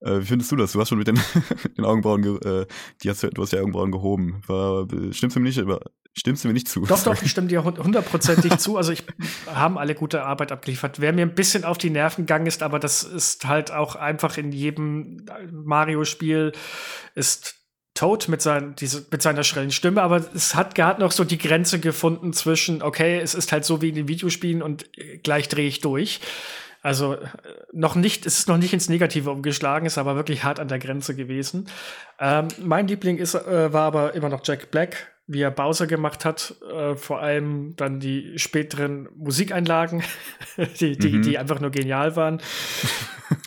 [0.00, 0.72] Äh, wie findest du das?
[0.72, 1.18] Du hast schon mit den,
[1.76, 2.66] den Augenbrauen, äh,
[3.02, 4.42] die hast, du hast ja Augenbrauen gehoben.
[4.46, 5.58] War, stimmst du mir nicht,
[6.16, 6.80] stimmst du mir nicht zu?
[6.80, 8.76] Doch, doch, ich stimme dir hundertprozentig zu.
[8.76, 9.04] Also ich
[9.46, 11.00] haben alle gute Arbeit abgeliefert.
[11.00, 14.36] Wer mir ein bisschen auf die Nerven gegangen ist, aber das ist halt auch einfach
[14.36, 16.52] in jedem Mario-Spiel
[17.14, 17.58] ist
[17.98, 21.38] Toad mit, sein, diese, mit seiner schrillen Stimme, aber es hat gerade noch so die
[21.38, 25.48] Grenze gefunden zwischen, okay, es ist halt so wie in den Videospielen und äh, gleich
[25.48, 26.20] drehe ich durch.
[26.80, 27.26] Also äh,
[27.72, 30.78] noch nicht, es ist noch nicht ins Negative umgeschlagen, ist aber wirklich hart an der
[30.78, 31.68] Grenze gewesen.
[32.20, 36.24] Ähm, mein Liebling ist, äh, war aber immer noch Jack Black, wie er Bowser gemacht
[36.24, 36.56] hat.
[36.72, 40.02] Äh, vor allem dann die späteren Musikeinlagen,
[40.80, 41.22] die, die, mhm.
[41.22, 42.40] die einfach nur genial waren.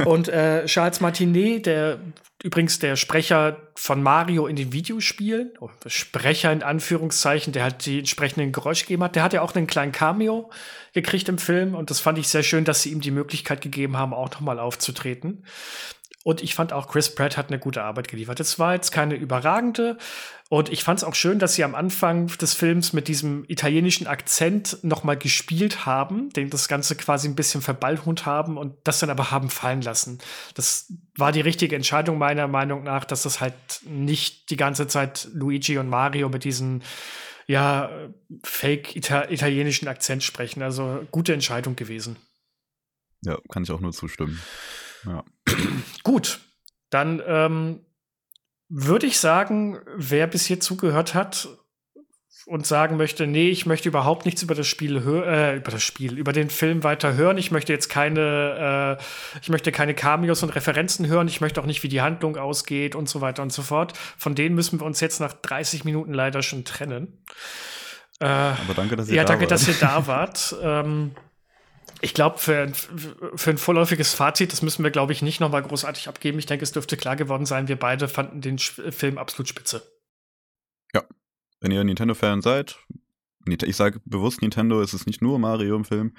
[0.06, 2.00] Und äh, Charles Martinet, der
[2.44, 8.00] übrigens der Sprecher von Mario in den Videospielen, oh, Sprecher in Anführungszeichen, der halt die
[8.00, 10.50] entsprechenden Geräusche gegeben hat, der hat ja auch einen kleinen Cameo
[10.94, 13.98] gekriegt im Film und das fand ich sehr schön, dass sie ihm die Möglichkeit gegeben
[13.98, 15.46] haben, auch nochmal aufzutreten.
[16.24, 18.40] Und ich fand auch, Chris Pratt hat eine gute Arbeit geliefert.
[18.40, 19.98] Es war jetzt keine überragende.
[20.50, 24.06] Und ich fand es auch schön, dass sie am Anfang des Films mit diesem italienischen
[24.06, 29.00] Akzent noch mal gespielt haben, den das Ganze quasi ein bisschen verballhund haben und das
[29.00, 30.20] dann aber haben fallen lassen.
[30.54, 33.56] Das war die richtige Entscheidung meiner Meinung nach, dass das halt
[33.86, 36.82] nicht die ganze Zeit Luigi und Mario mit diesem
[37.48, 37.90] ja,
[38.44, 40.62] fake -Ita italienischen Akzent sprechen.
[40.62, 42.18] Also gute Entscheidung gewesen.
[43.22, 44.40] Ja, kann ich auch nur zustimmen.
[45.06, 45.24] Ja.
[46.04, 46.40] Gut,
[46.90, 47.80] dann ähm,
[48.70, 51.50] würde ich sagen, wer bis hier zugehört hat
[52.46, 55.84] und sagen möchte, nee, ich möchte überhaupt nichts über das Spiel hören, äh, über das
[55.84, 57.38] Spiel, über den Film weiter hören.
[57.38, 61.28] Ich möchte jetzt keine, äh, ich möchte keine Cameos und Referenzen hören.
[61.28, 63.94] Ich möchte auch nicht, wie die Handlung ausgeht und so weiter und so fort.
[64.18, 67.24] Von denen müssen wir uns jetzt nach 30 Minuten leider schon trennen.
[68.20, 69.52] Äh, Aber danke, dass ihr ja, da danke, wart.
[69.52, 70.56] dass ihr da wart.
[70.64, 71.12] ähm,
[72.02, 72.72] ich glaube, für,
[73.36, 76.40] für ein vorläufiges Fazit, das müssen wir, glaube ich, nicht nochmal großartig abgeben.
[76.40, 79.84] Ich denke, es dürfte klar geworden sein, wir beide fanden den Film absolut spitze.
[80.94, 81.04] Ja.
[81.60, 82.80] Wenn ihr Nintendo-Fan seid,
[83.48, 86.14] ich sage bewusst Nintendo, es ist nicht nur Mario im Film,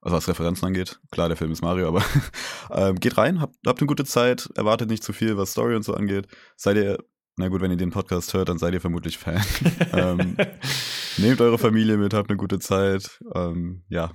[0.00, 1.00] also was Referenzen angeht.
[1.10, 2.02] Klar, der Film ist Mario, aber
[2.70, 5.84] ähm, geht rein, habt, habt eine gute Zeit, erwartet nicht zu viel, was Story und
[5.84, 6.28] so angeht.
[6.56, 6.98] Seid ihr,
[7.36, 9.42] na gut, wenn ihr den Podcast hört, dann seid ihr vermutlich Fan.
[9.92, 10.36] ähm,
[11.18, 13.20] nehmt eure Familie mit, habt eine gute Zeit.
[13.34, 14.12] Ähm, ja,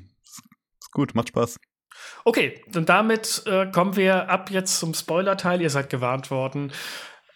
[0.92, 1.60] gut, macht Spaß.
[2.24, 5.62] Okay, und damit äh, kommen wir ab jetzt zum Spoiler-Teil.
[5.62, 6.72] Ihr seid gewarnt worden.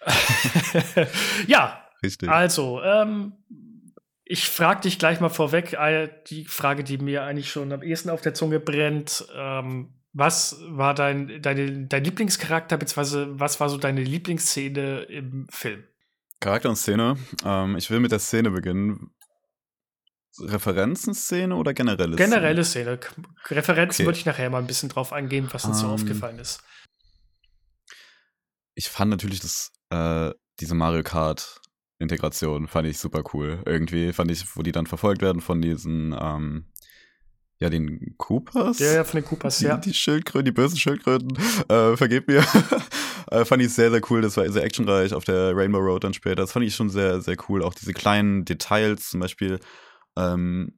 [1.48, 2.30] ja, Richtig.
[2.30, 3.34] also, ähm,
[4.24, 5.78] ich frage dich gleich mal vorweg,
[6.30, 9.28] die Frage, die mir eigentlich schon am ehesten auf der Zunge brennt.
[9.36, 15.84] Ähm, was war dein, deine, dein Lieblingscharakter, beziehungsweise was war so deine Lieblingsszene im Film?
[16.40, 17.18] Charakter und Szene.
[17.44, 19.12] Ähm, ich will mit der Szene beginnen.
[20.40, 22.30] Referenzenszene oder generelle Szene?
[22.30, 23.00] Generelle Szene.
[23.50, 24.06] Referenzen okay.
[24.06, 25.94] würde ich nachher mal ein bisschen drauf eingehen, was uns um, so ähm.
[25.94, 26.62] aufgefallen ist.
[28.74, 31.62] Ich fand natürlich das, äh, diese Mario Kart
[32.00, 33.62] Integration fand ich super cool.
[33.66, 36.66] Irgendwie fand ich, wo die dann verfolgt werden von diesen, ähm,
[37.58, 38.80] ja, den Coopers.
[38.80, 39.78] Ja, ja, von den Coopers, die, ja.
[39.78, 41.38] Die Schildkröten, die bösen Schildkröten,
[41.70, 42.44] äh, vergebt mir.
[43.32, 44.22] äh, fand ich sehr, sehr cool.
[44.22, 46.36] Das war sehr actionreich auf der Rainbow Road dann später.
[46.36, 47.64] Das fand ich schon sehr, sehr cool.
[47.64, 49.60] Auch diese kleinen Details, zum Beispiel,
[50.18, 50.78] ähm,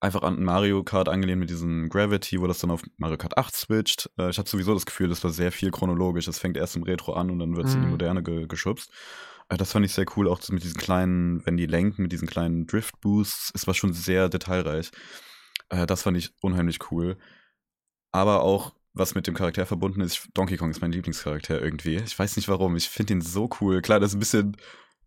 [0.00, 3.54] einfach an Mario Kart angelehnt mit diesem Gravity, wo das dann auf Mario Kart 8
[3.54, 4.10] switcht.
[4.18, 6.26] Äh, ich hatte sowieso das Gefühl, das war sehr viel chronologisch.
[6.26, 7.76] Es fängt erst im Retro an und dann wird es mhm.
[7.76, 7.92] in die mhm.
[7.92, 8.90] Moderne ge geschubst.
[9.48, 12.28] Äh, das fand ich sehr cool, auch mit diesen kleinen, wenn die lenken, mit diesen
[12.28, 14.90] kleinen Drift-Boosts, es war schon sehr detailreich.
[15.68, 17.16] Äh, das fand ich unheimlich cool.
[18.12, 21.96] Aber auch, was mit dem Charakter verbunden ist, Donkey Kong ist mein Lieblingscharakter irgendwie.
[21.96, 23.80] Ich weiß nicht warum, ich finde ihn so cool.
[23.82, 24.56] Klar, das ist ein bisschen,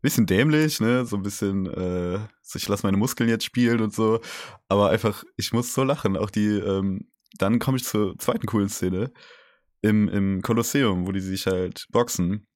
[0.06, 1.06] bisschen dämlich, ne?
[1.06, 4.22] So ein bisschen, äh, so ich lasse meine Muskeln jetzt spielen und so.
[4.70, 6.18] Aber einfach, ich muss so lachen.
[6.18, 9.12] Auch die, ähm, dann komme ich zur zweiten coolen Szene.
[9.82, 12.48] Im, Im Kolosseum, wo die sich halt boxen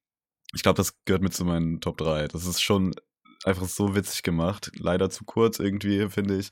[0.53, 2.27] ich glaube, das gehört mit zu meinen Top 3.
[2.27, 2.95] Das ist schon
[3.43, 4.71] einfach so witzig gemacht.
[4.75, 6.49] Leider zu kurz irgendwie, finde ich.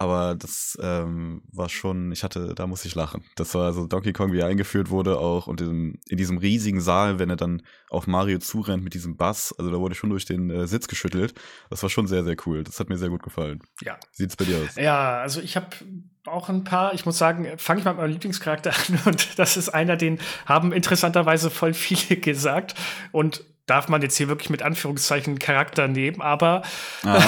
[0.00, 3.24] Aber das ähm, war schon, ich hatte, da muss ich lachen.
[3.34, 6.80] Das war also Donkey Kong, wie er eingeführt wurde, auch und in, in diesem riesigen
[6.80, 9.52] Saal, wenn er dann auf Mario zurennt mit diesem Bass.
[9.58, 11.34] Also da wurde schon durch den äh, Sitz geschüttelt.
[11.68, 12.62] Das war schon sehr, sehr cool.
[12.62, 13.60] Das hat mir sehr gut gefallen.
[13.82, 13.98] Ja.
[14.12, 14.76] Sieht's bei dir aus?
[14.76, 15.66] Ja, also ich habe
[16.26, 16.94] auch ein paar.
[16.94, 20.20] Ich muss sagen, fange ich mal mit meinem Lieblingscharakter an und das ist einer, den
[20.46, 22.76] haben interessanterweise voll viele gesagt
[23.10, 26.62] und darf man jetzt hier wirklich mit Anführungszeichen Charakter nehmen, aber
[27.04, 27.22] ah.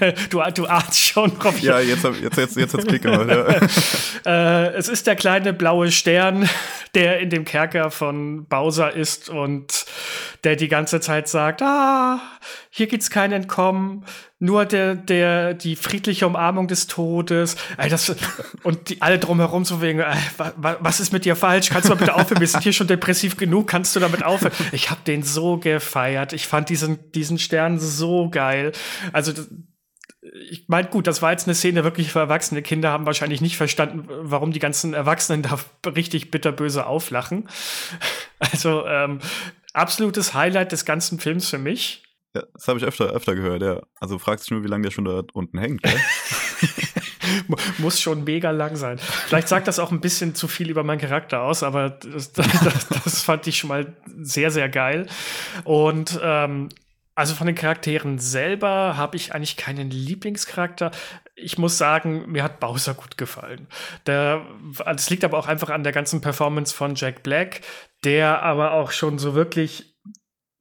[0.30, 1.60] du, du ahnst schon, Rob.
[1.60, 3.28] Ja, jetzt, jetzt, jetzt, jetzt hat's Klick gemacht.
[3.28, 4.64] Ja.
[4.66, 6.48] äh, es ist der kleine blaue Stern,
[6.94, 9.84] der in dem Kerker von Bowser ist und
[10.44, 12.20] der die ganze Zeit sagt, ah,
[12.70, 14.04] hier gibt's kein Entkommen,
[14.38, 17.56] nur der, der, die friedliche Umarmung des Todes.
[17.76, 18.14] Ey, das,
[18.62, 21.68] und die alle drumherum so wegen, ey, wa, was ist mit dir falsch?
[21.68, 22.40] Kannst du mal bitte aufhören?
[22.40, 23.66] Wir sind hier schon depressiv genug.
[23.66, 24.54] Kannst du damit aufhören?
[24.72, 26.32] Ich habe den so gefeiert.
[26.32, 28.72] Ich fand diesen, diesen Stern so geil.
[29.12, 29.32] Also,
[30.50, 33.56] ich meine, gut, das war jetzt eine Szene wirklich für erwachsene Kinder, haben wahrscheinlich nicht
[33.56, 35.58] verstanden, warum die ganzen Erwachsenen da
[35.90, 37.48] richtig bitterböse auflachen.
[38.38, 39.20] Also, ähm,
[39.72, 42.02] absolutes Highlight des ganzen Films für mich.
[42.34, 43.80] Ja, das habe ich öfter, öfter gehört, ja.
[43.98, 45.98] Also fragst dich nur, wie lange der schon da unten hängt, gell?
[47.78, 48.98] Muss schon mega lang sein.
[48.98, 52.88] Vielleicht sagt das auch ein bisschen zu viel über meinen Charakter aus, aber das, das,
[52.88, 55.06] das fand ich schon mal sehr, sehr geil.
[55.64, 56.68] Und ähm,
[57.20, 60.90] also von den Charakteren selber habe ich eigentlich keinen Lieblingscharakter.
[61.34, 63.66] Ich muss sagen, mir hat Bowser gut gefallen.
[64.04, 67.60] das liegt aber auch einfach an der ganzen Performance von Jack Black,
[68.04, 69.90] der aber auch schon so wirklich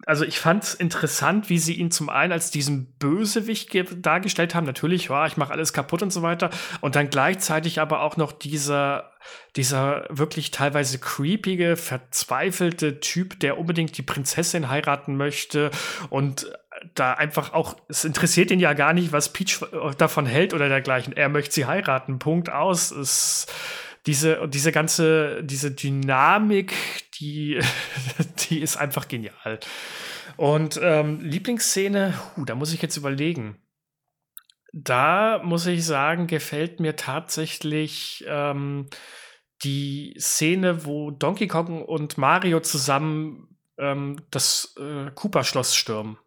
[0.06, 3.70] also ich fand es interessant, wie sie ihn zum einen als diesen Bösewicht
[4.04, 4.66] dargestellt haben.
[4.66, 6.50] Natürlich, ja, ich mache alles kaputt und so weiter.
[6.82, 9.12] Und dann gleichzeitig aber auch noch dieser,
[9.56, 15.70] dieser wirklich teilweise creepige, verzweifelte Typ, der unbedingt die Prinzessin heiraten möchte
[16.10, 16.52] und
[16.96, 19.60] da einfach auch, es interessiert ihn ja gar nicht, was Peach
[19.98, 21.14] davon hält oder dergleichen.
[21.14, 22.20] Er möchte sie heiraten.
[22.20, 22.92] Punkt aus.
[22.92, 23.48] Es
[24.06, 26.74] diese, diese ganze, diese Dynamik,
[27.20, 27.60] die,
[28.50, 29.60] die ist einfach genial.
[30.38, 33.62] Und ähm, Lieblingsszene, huh, da muss ich jetzt überlegen.
[34.72, 38.88] Da muss ich sagen, gefällt mir tatsächlich ähm,
[39.64, 46.18] die Szene, wo Donkey Kong und Mario zusammen ähm, das äh, Cooper-Schloss stürmen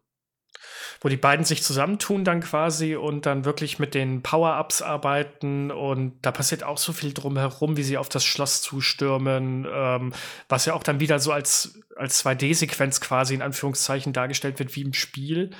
[1.03, 6.13] wo die beiden sich zusammentun dann quasi und dann wirklich mit den Power-Ups arbeiten und
[6.21, 10.13] da passiert auch so viel drumherum, wie sie auf das Schloss zustürmen, ähm,
[10.47, 14.81] was ja auch dann wieder so als, als 2D-Sequenz quasi in Anführungszeichen dargestellt wird wie
[14.81, 15.51] im Spiel.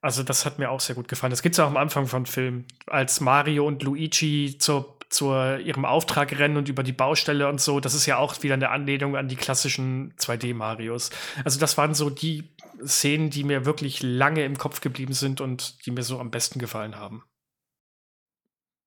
[0.00, 1.30] Also das hat mir auch sehr gut gefallen.
[1.30, 5.84] Das gibt es auch am Anfang von Film, als Mario und Luigi zur zu ihrem
[5.84, 7.80] Auftrag rennen und über die Baustelle und so.
[7.80, 11.10] Das ist ja auch wieder eine Anlehnung an die klassischen 2D-Marios.
[11.44, 12.44] Also das waren so die
[12.86, 16.58] Szenen, die mir wirklich lange im Kopf geblieben sind und die mir so am besten
[16.58, 17.24] gefallen haben.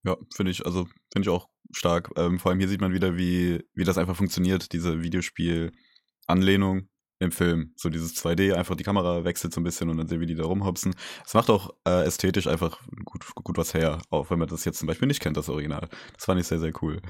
[0.03, 2.11] Ja, finde ich, also finde ich auch stark.
[2.15, 6.89] Ähm, vor allem hier sieht man wieder, wie, wie das einfach funktioniert, diese Videospiel-Anlehnung
[7.19, 7.73] im Film.
[7.75, 10.35] So dieses 2D, einfach die Kamera wechselt so ein bisschen und dann sehen wir die
[10.35, 10.95] da rumhopsen.
[11.25, 14.79] Es macht auch äh, ästhetisch einfach gut, gut was her, auch wenn man das jetzt
[14.79, 15.87] zum Beispiel nicht kennt, das Original.
[16.13, 17.01] Das fand ich sehr, sehr cool.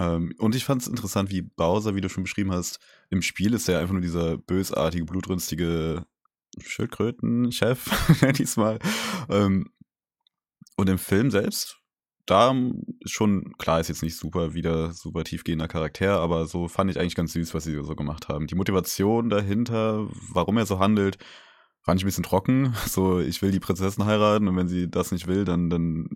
[0.00, 2.80] Ähm, und ich fand es interessant, wie Bowser, wie du schon beschrieben hast,
[3.10, 6.06] im Spiel ist er einfach nur dieser bösartige, blutrünstige
[6.58, 7.90] Schildkröten-Chef,
[8.22, 8.78] nenn ich es mal.
[9.28, 9.70] Ähm,
[10.76, 11.76] und im Film selbst
[12.30, 12.54] da
[13.00, 16.98] ist schon, klar, ist jetzt nicht super wieder super tiefgehender Charakter, aber so fand ich
[16.98, 18.46] eigentlich ganz süß, was sie so gemacht haben.
[18.46, 21.18] Die Motivation dahinter, warum er so handelt,
[21.82, 22.74] fand ich ein bisschen trocken.
[22.86, 26.08] So, ich will die Prinzessin heiraten und wenn sie das nicht will, dann, dann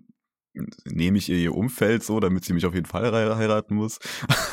[0.85, 3.99] nehme ich ihr ihr Umfeld so, damit sie mich auf jeden Fall heiraten muss.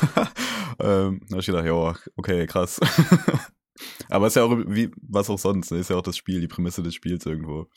[0.79, 2.79] ähm, da habe ich gedacht, ja, okay, krass.
[4.09, 5.79] Aber ist ja auch wie was auch sonst, ne?
[5.79, 7.67] ist ja auch das Spiel, die Prämisse des Spiels irgendwo.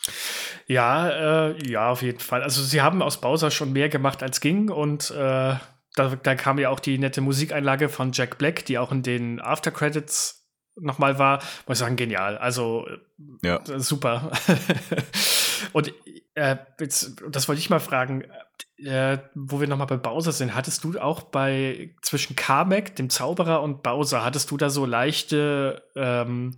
[0.67, 2.43] Ja, äh, ja, auf jeden Fall.
[2.43, 5.55] Also sie haben aus Bowser schon mehr gemacht als ging und äh,
[5.97, 9.41] da, da kam ja auch die nette Musikeinlage von Jack Black, die auch in den
[9.41, 10.46] After Credits
[10.77, 11.39] nochmal war.
[11.67, 12.39] Muss ich sagen, genial.
[12.39, 12.87] Also
[13.43, 13.61] ja.
[13.79, 14.31] super.
[15.73, 15.93] und
[16.35, 18.25] äh, jetzt, das wollte ich mal fragen
[18.79, 23.63] äh, wo wir nochmal bei Bowser sind, hattest du auch bei zwischen Kamek, dem Zauberer,
[23.63, 26.55] und Bowser, hattest du da so leichte, ähm,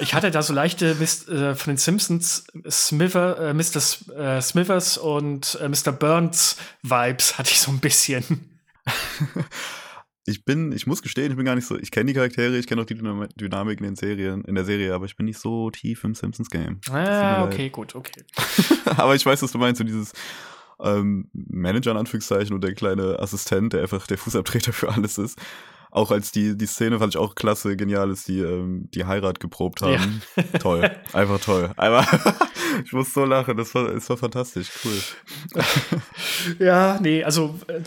[0.00, 3.76] ich hatte da so leichte Mist, äh, von den Simpsons Smither, äh, Mr.
[3.76, 5.92] S äh, Smithers und äh, Mr.
[5.92, 8.60] Burns Vibes hatte ich so ein bisschen.
[10.24, 12.66] ich bin, ich muss gestehen, ich bin gar nicht so, ich kenne die Charaktere, ich
[12.66, 15.70] kenne auch die Dynamik in den Serien, in der Serie, aber ich bin nicht so
[15.70, 16.80] tief im Simpsons Game.
[16.90, 18.22] Ah, okay, gut, okay.
[18.96, 20.12] aber ich weiß, was du meinst, so dieses,
[20.82, 25.38] ähm, Manager in Anführungszeichen und der kleine Assistent, der einfach der Fußabtreter für alles ist.
[25.90, 29.40] Auch als die, die Szene fand ich auch klasse, genial, als die ähm, die Heirat
[29.40, 30.22] geprobt haben.
[30.36, 30.58] Ja.
[30.58, 31.70] toll, einfach toll.
[31.76, 32.06] Einmal,
[32.84, 35.62] ich muss so lachen, das war, das war fantastisch, cool.
[36.58, 37.82] ja, nee, also äh,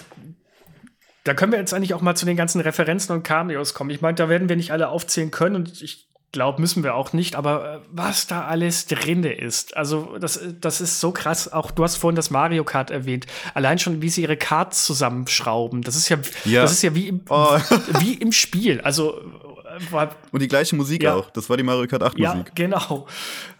[1.26, 3.90] da können wir jetzt eigentlich auch mal zu den ganzen Referenzen und Cameos kommen.
[3.90, 7.14] Ich meine, da werden wir nicht alle aufzählen können und ich glaube, müssen wir auch
[7.14, 11.52] nicht, aber äh, was da alles drin ist, also das, das ist so krass.
[11.52, 13.26] Auch du hast vorhin das Mario Kart erwähnt.
[13.54, 15.82] Allein schon, wie sie ihre Karts zusammenschrauben.
[15.82, 16.62] Das ist ja, ja.
[16.62, 17.58] das ist ja wie im, oh.
[18.00, 18.82] wie im Spiel.
[18.82, 19.20] Also
[19.92, 21.16] äh, und die gleiche Musik ja.
[21.16, 21.30] auch.
[21.32, 22.36] Das war die Mario Kart 8 Musik.
[22.36, 23.08] Ja, genau.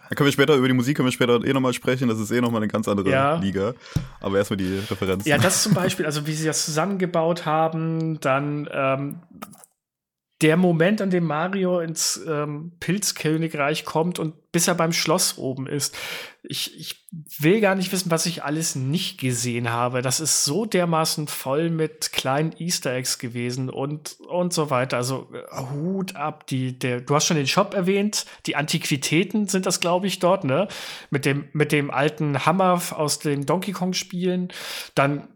[0.10, 2.08] Da können wir später über die Musik können wir später eh nochmal sprechen.
[2.08, 3.36] Das ist eh nochmal eine ganz andere ja.
[3.36, 3.74] Liga.
[4.20, 5.28] Aber erstmal die Referenzen.
[5.28, 9.16] Ja, das zum Beispiel, also wie sie das zusammengebaut haben, dann ähm,
[10.42, 15.66] der Moment, an dem Mario ins ähm, Pilzkönigreich kommt und bis er beim Schloss oben
[15.66, 15.96] ist.
[16.44, 17.06] Ich, ich
[17.40, 20.02] will gar nicht wissen, was ich alles nicht gesehen habe.
[20.02, 24.98] Das ist so dermaßen voll mit kleinen Easter Eggs gewesen und, und so weiter.
[24.98, 26.48] Also äh, Hut ab.
[26.48, 28.26] Die, der, du hast schon den Shop erwähnt.
[28.46, 30.68] Die Antiquitäten sind das, glaube ich, dort, ne?
[31.10, 34.50] Mit dem, mit dem alten Hammer aus den Donkey Kong-Spielen.
[34.96, 35.28] Dann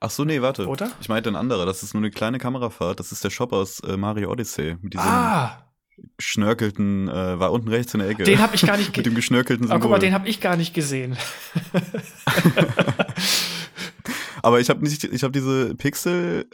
[0.00, 0.66] Ach so, nee, warte.
[0.66, 0.90] Oder?
[1.00, 1.66] Ich meinte ein anderer.
[1.66, 3.00] Das ist nur eine kleine Kamerafahrt.
[3.00, 4.76] Das ist der Shop aus äh, Mario Odyssey.
[4.80, 5.64] Mit diesem ah.
[6.18, 8.24] Schnörkelten, äh, war unten rechts in der Ecke.
[8.24, 9.00] Den habe ich gar nicht gesehen.
[9.00, 9.78] Mit dem geschnörkelten Symbol.
[9.78, 11.16] Oh, guck mal, den habe ich gar nicht gesehen.
[14.42, 16.48] aber ich habe nicht, ich habe diese Pixel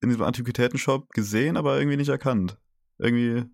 [0.00, 2.58] in diesem Antiquitäten-Shop gesehen, aber irgendwie nicht erkannt.
[2.98, 3.44] Irgendwie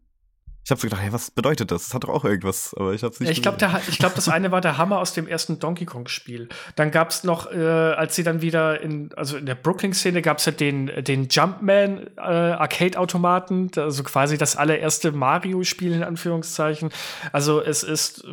[0.70, 1.86] ich habe so gedacht, hey, was bedeutet das?
[1.86, 3.28] Das hat doch auch irgendwas, aber ich habe es nicht.
[3.28, 6.48] Ja, ich glaube, glaub, das eine war der Hammer aus dem ersten Donkey Kong Spiel.
[6.76, 10.38] Dann gab es noch, äh, als sie dann wieder in, also in der Brooklyn-Szene gab
[10.38, 16.90] es ja den, den Jumpman äh, Arcade-Automaten, also quasi das allererste Mario-Spiel in Anführungszeichen.
[17.32, 18.24] Also es ist,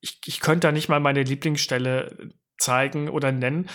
[0.00, 3.68] ich, ich könnte da nicht mal meine Lieblingsstelle zeigen oder nennen.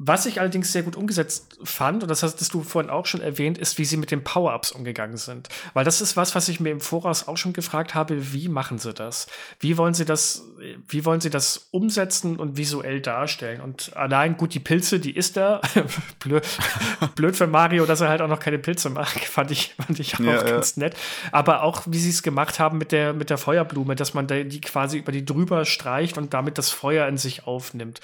[0.00, 3.58] Was ich allerdings sehr gut umgesetzt fand, und das hast du vorhin auch schon erwähnt,
[3.58, 5.48] ist, wie sie mit den Power-Ups umgegangen sind.
[5.74, 8.78] Weil das ist was, was ich mir im Voraus auch schon gefragt habe, wie machen
[8.78, 9.26] sie das?
[9.58, 10.44] Wie wollen sie das,
[10.86, 13.60] wie wollen sie das umsetzen und visuell darstellen?
[13.60, 15.60] Und allein gut, die Pilze, die ist da.
[16.20, 16.46] blöd,
[17.16, 20.14] blöd für Mario, dass er halt auch noch keine Pilze macht, fand ich, fand ich
[20.14, 20.84] auch ja, ganz ja.
[20.84, 20.96] nett.
[21.32, 24.60] Aber auch, wie sie es gemacht haben mit der, mit der Feuerblume, dass man die
[24.60, 28.00] quasi über die drüber streicht und damit das Feuer in sich aufnimmt.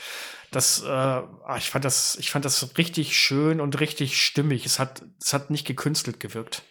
[0.54, 4.64] Das, äh, ah, ich fand das, ich fand das richtig schön und richtig stimmig.
[4.64, 6.62] Es hat, es hat nicht gekünstelt gewirkt.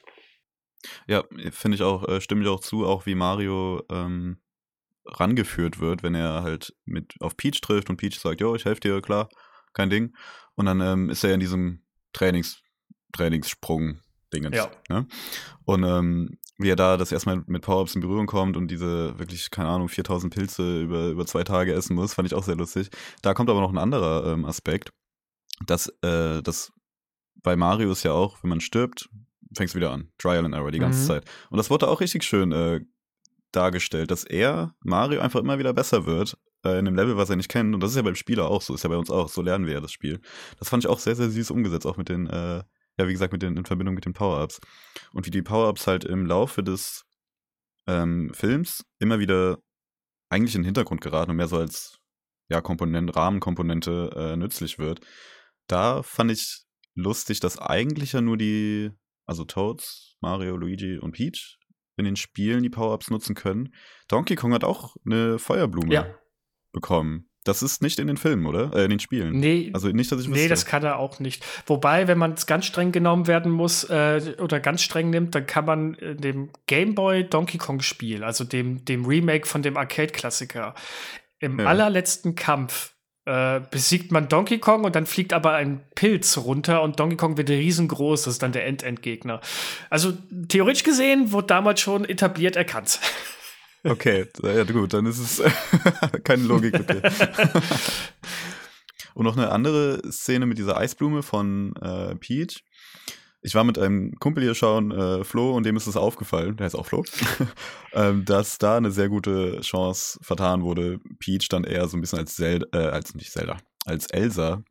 [1.07, 4.37] Ja, finde ich auch, äh, stimme ich auch zu, auch wie Mario ähm,
[5.05, 8.79] rangeführt wird, wenn er halt mit auf Peach trifft und Peach sagt, jo, ich helfe
[8.79, 9.27] dir, klar,
[9.73, 10.15] kein Ding.
[10.55, 12.61] Und dann ähm, ist er in diesem Trainings,
[13.11, 13.99] Trainingssprung
[14.33, 14.55] Dingens.
[14.55, 14.71] Ja.
[14.89, 15.07] Ne?
[15.65, 19.49] Und ähm, wie er da das erstmal mit Power-Ups in Berührung kommt und diese wirklich,
[19.49, 22.89] keine Ahnung, 4000 Pilze über, über zwei Tage essen muss, fand ich auch sehr lustig.
[23.21, 24.91] Da kommt aber noch ein anderer ähm, Aspekt,
[25.65, 26.71] dass äh, das
[27.41, 29.09] bei Mario ist ja auch, wenn man stirbt,
[29.55, 30.11] fängst du wieder an.
[30.17, 31.07] Trial and Error die ganze mhm.
[31.07, 31.25] Zeit.
[31.49, 32.81] Und das wurde auch richtig schön äh,
[33.51, 37.35] dargestellt, dass er, Mario, einfach immer wieder besser wird äh, in einem Level, was er
[37.35, 37.73] nicht kennt.
[37.73, 39.29] Und das ist ja beim Spieler auch so, ist ja bei uns auch.
[39.29, 40.21] So lernen wir ja das Spiel.
[40.59, 42.63] Das fand ich auch sehr, sehr süß umgesetzt, auch mit den, äh,
[42.97, 44.59] ja, wie gesagt, mit den, in Verbindung mit den Power-Ups.
[45.13, 47.05] Und wie die Power-Ups halt im Laufe des
[47.87, 49.59] ähm, Films immer wieder
[50.29, 51.99] eigentlich in den Hintergrund geraten und mehr so als
[52.49, 55.01] ja, Komponent, Rahmenkomponente äh, nützlich wird.
[55.67, 56.65] Da fand ich
[56.95, 58.91] lustig, dass eigentlich ja nur die,
[59.25, 61.57] also Toads, Mario, Luigi und Peach
[61.97, 63.73] in den Spielen die Power-Ups nutzen können.
[64.07, 66.15] Donkey Kong hat auch eine Feuerblume Ja.
[66.71, 67.29] bekommen.
[67.45, 68.71] Das ist nicht in den Filmen, oder?
[68.73, 69.39] Äh, in den Spielen.
[69.39, 70.41] Nee, Also nicht, dass ich wüsste.
[70.43, 71.45] Nee, das kann er auch nicht.
[71.67, 75.45] Wobei, wenn man es ganz streng genommen werden muss äh, oder ganz streng nimmt, dann
[75.45, 79.75] kann man in dem Game Boy Donkey Kong Spiel, also dem, dem Remake von dem
[79.77, 80.73] Arcade-Klassiker,
[81.39, 81.65] im Ja.
[81.65, 82.93] allerletzten Kampf
[83.25, 87.37] äh, besiegt man Donkey Kong und dann fliegt aber ein Pilz runter und Donkey Kong
[87.37, 88.23] wird riesengroß.
[88.23, 89.39] Das ist dann der Endendgegner.
[89.89, 90.13] Also
[90.49, 92.99] theoretisch gesehen wurde damals schon etabliert erkannt.
[93.85, 95.41] Okay, ja gut, dann ist es
[96.23, 97.01] keine Logik, okay.
[99.13, 102.63] Und noch eine andere Szene mit dieser Eisblume von äh, Peach.
[103.41, 106.65] Ich war mit einem Kumpel hier schauen, äh, Flo, und dem ist es aufgefallen, der
[106.65, 107.03] heißt auch Flo,
[107.93, 112.19] ähm, dass da eine sehr gute Chance vertan wurde, Peach dann eher so ein bisschen
[112.19, 114.63] als Zelda, äh, als nicht Zelda, als Elsa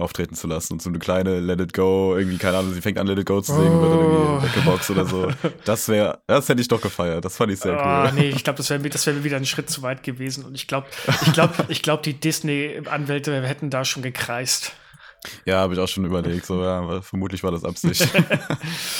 [0.00, 2.98] auftreten zu lassen und so eine kleine Let It Go, irgendwie, keine Ahnung, sie fängt
[2.98, 4.00] an Let It Go zu singen, wird Oh.
[4.40, 5.28] irgendwie weggeboxt oder so.
[5.64, 8.12] Das wäre, das hätte ich doch gefeiert, das fand ich sehr Ah, cool.
[8.20, 10.44] nee, ich glaube, das wäre das wär wieder ein Schritt zu weit gewesen.
[10.44, 10.86] Und ich glaube,
[11.26, 14.72] ich glaube, ich glaube, die Disney-Anwälte hätten da schon gekreist.
[15.44, 16.46] Ja, habe ich auch schon überlegt.
[16.46, 18.08] So, ja, vermutlich war das Absicht.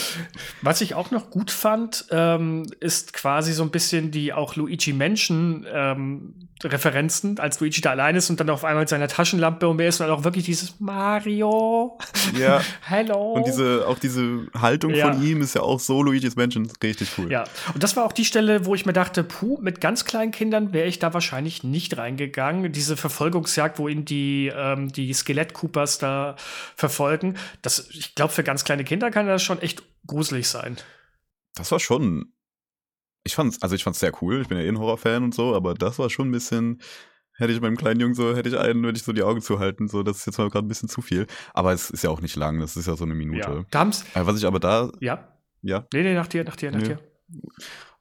[0.63, 4.93] Was ich auch noch gut fand, ähm, ist quasi so ein bisschen die auch Luigi
[4.93, 9.67] Menschen ähm, Referenzen, als Luigi da allein ist und dann auf einmal mit seiner Taschenlampe
[9.67, 11.97] um mir ist und dann auch wirklich dieses Mario,
[12.39, 12.61] ja.
[12.83, 13.33] hello.
[13.33, 15.11] Und diese, auch diese Haltung Ja.
[15.11, 17.33] von ihm ist ja auch so Luigi's Mansion richtig cool.
[17.33, 20.33] Ja, und das war auch die Stelle, wo ich mir dachte, puh, mit ganz kleinen
[20.33, 22.71] Kindern wäre ich da wahrscheinlich nicht reingegangen.
[22.73, 26.10] Diese Verfolgungsjagd, wo ihn die, ähm, die Skelett-Coopers da
[26.77, 30.77] verfolgen, das, ich glaube, für ganz kleine Kinder kann das schon echt gruselig sein.
[31.55, 32.33] Das war schon.
[33.23, 34.41] Ich fand's, also ich fand's sehr cool.
[34.41, 36.81] Ich bin ja eh ein Horrorfan und so, aber das war schon ein bisschen.
[37.37, 39.89] Hätte ich beim kleinen Jungen so, hätte ich einen, würde ich so die Augen zuhalten.
[39.89, 41.27] So, das ist jetzt mal gerade ein bisschen zu viel.
[41.55, 43.65] Aber es ist ja auch nicht lang, das ist ja so eine Minute.
[43.73, 43.83] Ja.
[43.83, 45.27] Äh, Was ich aber da, ja.
[45.63, 46.89] ja, Nee, nee, nach dir, nach dir, nach Nee.
[46.89, 46.99] dir.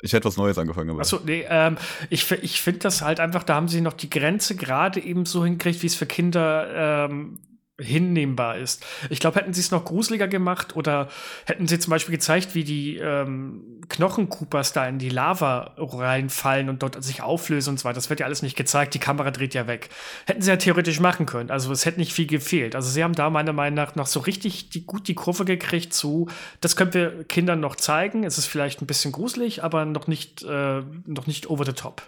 [0.02, 1.02] ich hätte was Neues angefangen, aber.
[1.02, 1.78] Achso, nee, ähm,
[2.10, 5.46] ich, ich finde das halt einfach, da haben sie noch die Grenze gerade eben so
[5.46, 7.40] hingekriegt, wie es für Kinder ähm,
[7.80, 8.86] hinnehmbar ist.
[9.10, 11.10] Ich glaube, hätten sie es noch gruseliger gemacht oder
[11.46, 16.84] hätten sie zum Beispiel gezeigt, wie die ähm, Knochencoopers da in die Lava reinfallen und
[16.84, 17.96] dort sich auflösen und so weiter.
[17.96, 19.90] Das wird ja alles nicht gezeigt, die Kamera dreht ja weg.
[20.26, 21.52] Hätten sie ja theoretisch machen können.
[21.52, 22.76] Also es hätte nicht viel gefehlt.
[22.76, 25.94] Also sie haben da meiner Meinung nach noch so richtig die, gut die Kurve gekriegt
[25.94, 26.30] zu,
[26.62, 28.24] das können wir Kindern noch zeigen.
[28.24, 32.04] Es ist vielleicht ein bisschen gruselig, aber noch nicht, äh, noch nicht over the top.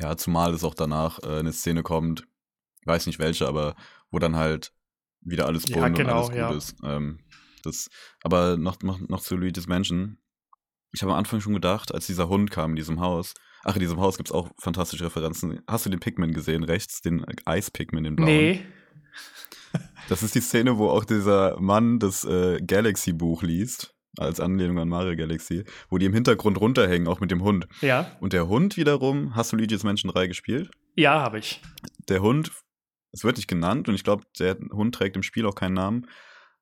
[0.00, 2.24] Ja, zumal es auch danach äh, eine Szene kommt,
[2.84, 3.74] weiß nicht welche, aber
[4.10, 4.72] wo dann halt
[5.20, 6.50] wieder alles Ja, bunt genau, und alles gut ja.
[6.50, 6.76] ist.
[6.84, 7.20] Ähm,
[7.62, 7.88] das,
[8.22, 10.18] aber noch, noch, noch zu Luigi's Mansion.
[10.92, 13.80] Ich habe am Anfang schon gedacht, als dieser Hund kam in diesem Haus, ach, in
[13.80, 15.60] diesem Haus gibt es auch fantastische Referenzen.
[15.66, 18.28] Hast du den Pikmin gesehen, rechts, den Eis-Pikmin, den blauen?
[18.28, 18.66] Nee.
[20.08, 24.88] Das ist die Szene, wo auch dieser Mann das äh, Galaxy-Buch liest, als Anlehnung an
[24.88, 27.68] Mario Galaxy, wo die im Hintergrund runterhängen, auch mit dem Hund.
[27.82, 28.16] Ja.
[28.20, 30.70] Und der Hund wiederum, hast du Luigi's Mansion 3 gespielt?
[30.96, 31.60] Ja, habe ich.
[32.08, 32.50] der Hund,
[33.18, 36.06] es wird nicht genannt und ich glaube, der Hund trägt im Spiel auch keinen Namen.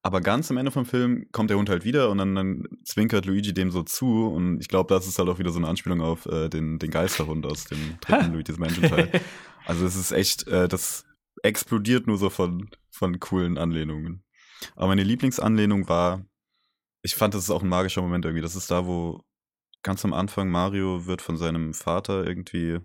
[0.02, 3.26] Aber ganz am Ende vom Film kommt der Hund halt wieder und dann, dann zwinkert
[3.26, 4.28] Luigi dem so zu.
[4.28, 6.90] Und ich glaube, das ist halt auch wieder so eine Anspielung auf äh, den, den
[6.90, 9.20] Geisterhund aus dem dritten Luigi's Mansion Teil.
[9.64, 11.04] Also es ist echt, äh, das
[11.42, 14.22] explodiert nur so von, von coolen Anlehnungen.
[14.76, 16.24] Aber meine Lieblingsanlehnung war,
[17.02, 18.42] ich fand, das ist auch ein magischer Moment irgendwie.
[18.42, 19.24] Das ist da, wo
[19.82, 22.78] ganz am Anfang Mario wird von seinem Vater irgendwie,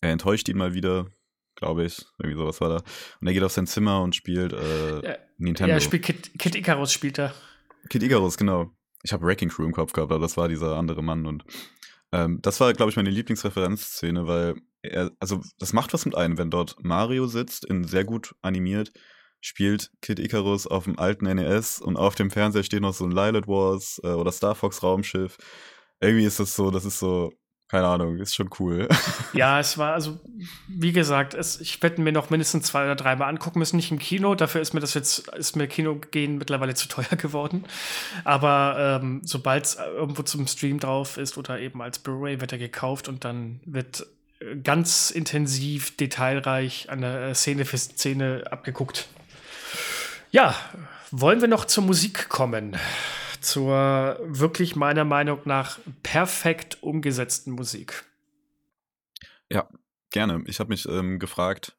[0.00, 1.06] er enttäuscht ihn mal wieder,
[1.56, 2.04] glaube ich.
[2.18, 2.76] Irgendwie sowas war da.
[3.20, 5.72] Und er geht auf sein Zimmer und spielt äh, Ja, Nintendo.
[5.74, 7.34] Ja, spielt Kid, Kid Icarus spielt er.
[7.88, 8.70] Kid Icarus, genau.
[9.02, 11.26] Ich habe Wrecking Crew im Kopf gehabt, aber das war dieser andere Mann.
[11.26, 11.44] Und
[12.12, 16.38] ähm, das war, glaube ich, meine Lieblingsreferenzszene, weil er, also das macht was mit einem,
[16.38, 18.92] wenn dort Mario sitzt, in sehr gut animiert,
[19.40, 23.10] spielt Kid Icarus auf dem alten NES und auf dem Fernseher steht noch so ein
[23.10, 25.36] Lilith Wars äh, oder Star Fox Raumschiff.
[26.00, 27.30] Irgendwie ist das so, das ist so,
[27.68, 28.88] keine Ahnung, ist schon cool.
[29.32, 30.20] Ja, es war also,
[30.68, 33.98] wie gesagt, es, ich werde mir noch mindestens zwei oder dreimal angucken müssen, nicht im
[33.98, 34.36] Kino.
[34.36, 37.64] Dafür ist mir das jetzt, ist mir Kino gehen mittlerweile zu teuer geworden.
[38.22, 42.58] Aber ähm, sobald es irgendwo zum Stream drauf ist oder eben als Blu-ray, wird er
[42.58, 44.06] gekauft und dann wird
[44.38, 49.08] äh, ganz intensiv, detailreich an der äh, Szene für Szene abgeguckt.
[50.30, 50.54] Ja,
[51.10, 52.76] wollen wir noch zur Musik kommen?
[53.44, 58.04] Zur wirklich meiner Meinung nach perfekt umgesetzten Musik.
[60.14, 60.44] Gerne.
[60.46, 61.76] Ich habe mich ähm, gefragt,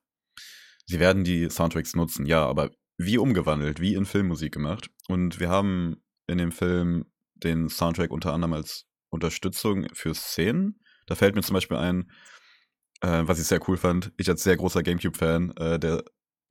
[0.87, 4.89] sie werden die Soundtracks nutzen, ja, aber wie umgewandelt, wie in Filmmusik gemacht.
[5.07, 7.05] Und wir haben in dem Film
[7.35, 10.81] den Soundtrack unter anderem als Unterstützung für Szenen.
[11.05, 12.11] Da fällt mir zum Beispiel ein,
[12.99, 16.03] äh, was ich sehr cool fand, ich als sehr großer GameCube-Fan, äh, der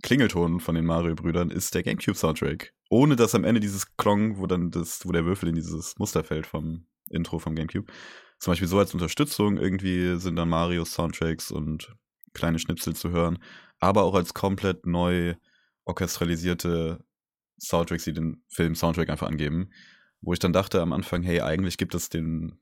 [0.05, 2.75] Klingelton von den Mario-Brüdern ist der GameCube-Soundtrack.
[2.91, 6.23] Ohne dass am Ende dieses Klong, wo dann das, wo der Würfel in dieses Muster
[6.23, 7.91] fällt vom Intro vom GameCube.
[8.39, 11.97] Zum Beispiel so als Unterstützung irgendwie sind dann Mario-Soundtracks und
[12.35, 13.39] kleine Schnipsel zu hören,
[13.79, 15.37] aber auch als komplett neu
[15.87, 17.03] orchestralisierte
[17.59, 19.71] Soundtracks, die den Film-Soundtrack einfach angeben.
[20.21, 22.59] Wo ich dann dachte am Anfang, hey, eigentlich gibt es den,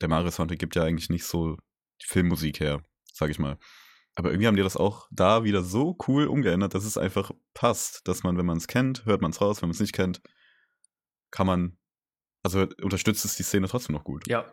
[0.00, 1.56] der Mario-Soundtrack gibt ja eigentlich nicht so
[2.00, 3.58] die Filmmusik her, sag ich mal.
[4.18, 8.08] Aber irgendwie haben die das auch da wieder so cool umgeändert, dass es einfach passt.
[8.08, 9.62] Dass man, wenn man es kennt, hört man es raus.
[9.62, 10.20] Wenn man es nicht kennt,
[11.30, 11.78] kann man,
[12.42, 14.26] also unterstützt es die Szene trotzdem noch gut.
[14.26, 14.44] Ja.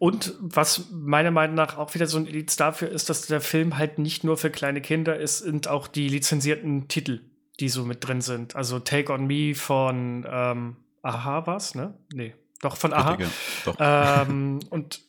[0.00, 3.78] Und was meiner Meinung nach auch wieder so ein Indiz dafür ist, dass der Film
[3.78, 7.20] halt nicht nur für kleine Kinder ist, sind auch die lizenzierten Titel,
[7.60, 8.56] die so mit drin sind.
[8.56, 11.96] Also Take on Me von ähm, Aha was, ne?
[12.12, 13.14] Nee, doch von Aha.
[13.14, 13.30] Bitte,
[13.64, 13.76] doch.
[13.78, 15.00] Ähm, und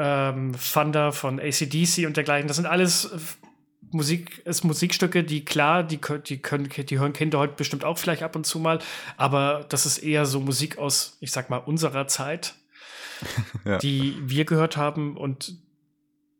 [0.00, 2.48] ähm, Thunder von ACDC und dergleichen.
[2.48, 3.10] Das sind alles
[3.92, 8.22] Musik, ist Musikstücke, die klar, die, die, können, die hören Kinder heute bestimmt auch vielleicht
[8.22, 8.78] ab und zu mal,
[9.16, 12.54] aber das ist eher so Musik aus, ich sag mal, unserer Zeit,
[13.64, 13.78] ja.
[13.78, 15.56] die wir gehört haben und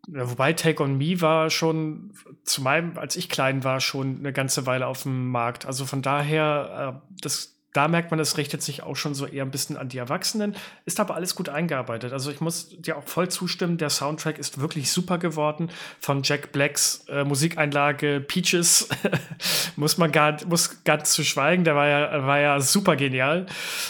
[0.09, 2.13] wobei Take on Me war schon
[2.45, 5.67] zu meinem, als ich klein war, schon eine ganze Weile auf dem Markt.
[5.67, 9.45] Also von daher, äh, das da merkt man, es richtet sich auch schon so eher
[9.45, 10.57] ein bisschen an die Erwachsenen,
[10.87, 12.13] ist aber alles gut eingearbeitet.
[12.13, 15.71] Also ich muss dir auch voll zustimmen, der Soundtrack ist wirklich super geworden.
[16.01, 18.89] Von Jack Blacks äh, Musikeinlage Peaches
[19.77, 23.47] muss man gar, muss ganz zu schweigen, der war ja, war ja super genial.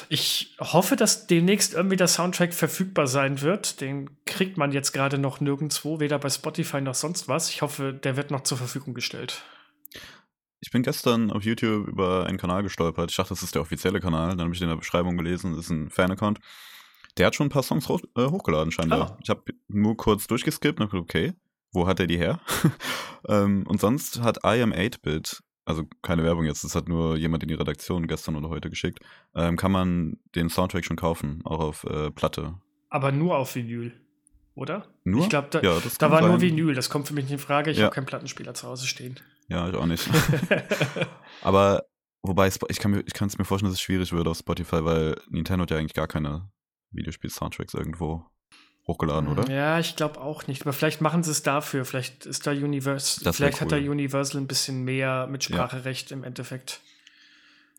[0.09, 3.81] Ich hoffe, dass demnächst irgendwie der Soundtrack verfügbar sein wird.
[3.81, 7.49] Den kriegt man jetzt gerade noch nirgendwo, weder bei Spotify noch sonst was.
[7.49, 9.43] Ich hoffe, der wird noch zur Verfügung gestellt.
[10.63, 13.11] Ich bin gestern auf YouTube über einen Kanal gestolpert.
[13.11, 14.31] Ich dachte, das ist der offizielle Kanal.
[14.31, 16.39] Dann habe ich in der Beschreibung gelesen, das ist ein Fan-Account.
[17.17, 19.13] Der hat schon ein paar Songs hoch, äh, hochgeladen, scheinbar.
[19.13, 19.21] Oh.
[19.23, 21.33] Ich habe nur kurz durchgeskippt und gedacht, okay,
[21.73, 22.41] wo hat er die her?
[23.29, 27.43] ähm, und sonst hat I Am 8-Bit, also keine Werbung jetzt, das hat nur jemand
[27.43, 29.01] in die Redaktion gestern oder heute geschickt,
[29.35, 32.55] ähm, kann man den Soundtrack schon kaufen, auch auf äh, Platte.
[32.91, 33.93] Aber nur auf Vinyl,
[34.55, 34.87] oder?
[35.05, 35.23] Nur?
[35.23, 36.31] Ich glaube, da, ja, da war sein.
[36.31, 37.71] nur Vinyl, das kommt für mich nicht in Frage.
[37.71, 37.85] Ich ja.
[37.85, 39.19] habe keinen Plattenspieler zu Hause stehen.
[39.51, 40.09] Ja, ich auch nicht.
[41.43, 41.85] Aber
[42.23, 45.71] wobei, ich kann es mir vorstellen, dass es schwierig wird auf Spotify, weil Nintendo hat
[45.73, 46.49] ja eigentlich gar keine
[46.93, 48.25] Videospiel-Soundtracks irgendwo
[48.87, 49.51] hochgeladen, oder?
[49.51, 50.63] Ja, ich glaube auch nicht.
[50.63, 51.85] Aber vielleicht machen sie es dafür.
[51.85, 53.61] Vielleicht ist da Universal, vielleicht cool.
[53.63, 56.17] hat da Universal ein bisschen mehr mit Spracherecht ja.
[56.17, 56.81] im Endeffekt.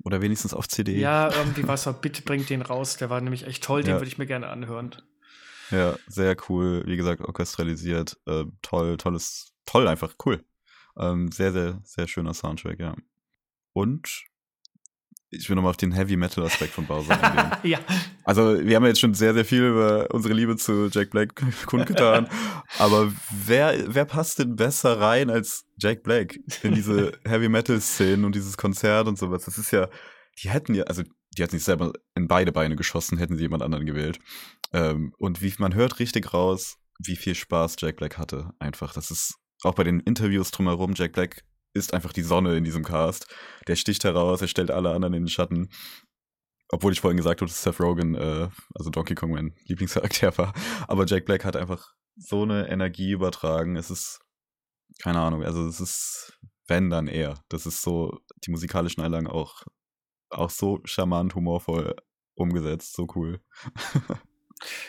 [0.03, 0.99] Oder wenigstens auf CD.
[0.99, 2.97] Ja, irgendwie was bitte bringt den raus.
[2.97, 3.95] Der war nämlich echt toll, den ja.
[3.97, 4.95] würde ich mir gerne anhören.
[5.69, 6.83] Ja, sehr cool.
[6.85, 8.17] Wie gesagt, orchestralisiert.
[8.25, 10.43] Äh, toll, tolles, toll einfach, cool.
[10.97, 12.95] Ähm, sehr, sehr, sehr schöner Soundtrack, ja.
[13.73, 14.25] Und
[15.33, 17.57] ich will nochmal auf den Heavy Metal Aspekt von Bowser eingehen.
[17.63, 17.79] ja.
[18.25, 21.41] Also, wir haben ja jetzt schon sehr, sehr viel über unsere Liebe zu Jack Black
[21.65, 22.27] kundgetan.
[22.77, 23.11] aber
[23.45, 28.35] wer, wer passt denn besser rein als Jack Black in diese Heavy Metal Szenen und
[28.35, 29.45] dieses Konzert und sowas?
[29.45, 29.87] Das ist ja,
[30.43, 31.03] die hätten ja, also,
[31.37, 34.19] die hat sich selber in beide Beine geschossen, hätten sie jemand anderen gewählt.
[34.73, 38.51] Ähm, und wie man hört richtig raus, wie viel Spaß Jack Black hatte.
[38.59, 41.43] Einfach, das ist auch bei den Interviews drumherum, Jack Black
[41.73, 43.27] ist einfach die Sonne in diesem Cast.
[43.67, 45.69] Der sticht heraus, er stellt alle anderen in den Schatten.
[46.69, 50.53] Obwohl ich vorhin gesagt habe, dass Seth Rogen, äh, also Donkey Kong, mein Lieblingscharakter war.
[50.87, 53.75] Aber Jack Black hat einfach so eine Energie übertragen.
[53.75, 54.19] Es ist,
[55.01, 57.41] keine Ahnung, also es ist, wenn dann er.
[57.49, 59.63] Das ist so, die musikalischen Einlagen auch,
[60.29, 61.95] auch so charmant, humorvoll
[62.35, 63.41] umgesetzt, so cool.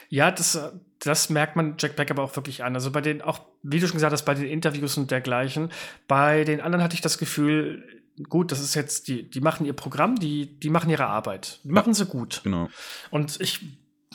[0.08, 0.58] Ja, das,
[1.04, 2.74] das merkt man Jack Black aber auch wirklich an.
[2.74, 5.70] Also bei den, auch wie du schon gesagt hast, bei den Interviews und dergleichen.
[6.06, 7.82] Bei den anderen hatte ich das Gefühl,
[8.28, 11.60] gut, das ist jetzt, die, die machen ihr Programm, die, die machen ihre Arbeit.
[11.64, 12.42] Die machen sie gut.
[12.44, 12.68] Genau.
[13.10, 13.60] Und ich,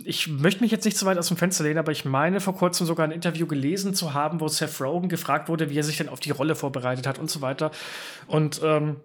[0.05, 2.55] ich möchte mich jetzt nicht zu weit aus dem Fenster lehnen, aber ich meine vor
[2.55, 5.97] kurzem sogar ein Interview gelesen zu haben, wo Seth Rogen gefragt wurde, wie er sich
[5.97, 7.71] denn auf die Rolle vorbereitet hat und so weiter.
[8.27, 8.97] Und ähm,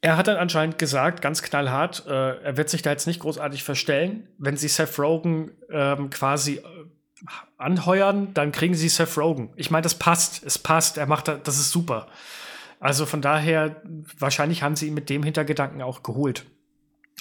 [0.00, 3.62] er hat dann anscheinend gesagt, ganz knallhart, äh, er wird sich da jetzt nicht großartig
[3.62, 4.28] verstellen.
[4.38, 6.60] Wenn sie Seth Rogen ähm, quasi
[7.56, 9.50] anheuern, dann kriegen sie Seth Rogen.
[9.56, 12.08] Ich meine, das passt, es passt, er macht das, ist super.
[12.78, 13.82] Also von daher,
[14.18, 16.46] wahrscheinlich haben sie ihn mit dem Hintergedanken auch geholt.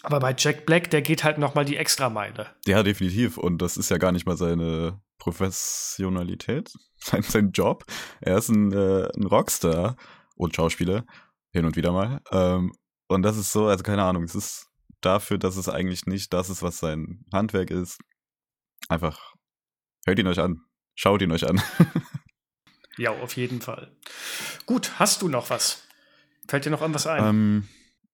[0.04, 2.48] Aber bei Jack Black, der geht halt noch mal die Extrameile.
[2.68, 3.38] Ja, definitiv.
[3.38, 7.86] Und das ist ja gar nicht mal seine Professionalität, sein, sein Job.
[8.22, 9.96] Er ist ein, äh, ein Rockstar
[10.36, 11.06] und Schauspieler
[11.52, 12.22] hin und wieder mal.
[12.32, 12.74] Ähm,
[13.08, 14.68] und das ist so, also keine Ahnung, es ist
[15.02, 18.00] dafür, dass es eigentlich nicht das ist, was sein Handwerk ist.
[18.90, 19.35] Einfach
[20.06, 20.62] hört ihn euch an,
[20.96, 21.62] schaut ihn euch an.
[22.98, 23.92] Ja, auf jeden Fall.
[24.66, 25.84] Gut, hast du noch was?
[26.48, 27.24] Fällt dir noch an was ein?
[27.24, 27.68] Ähm,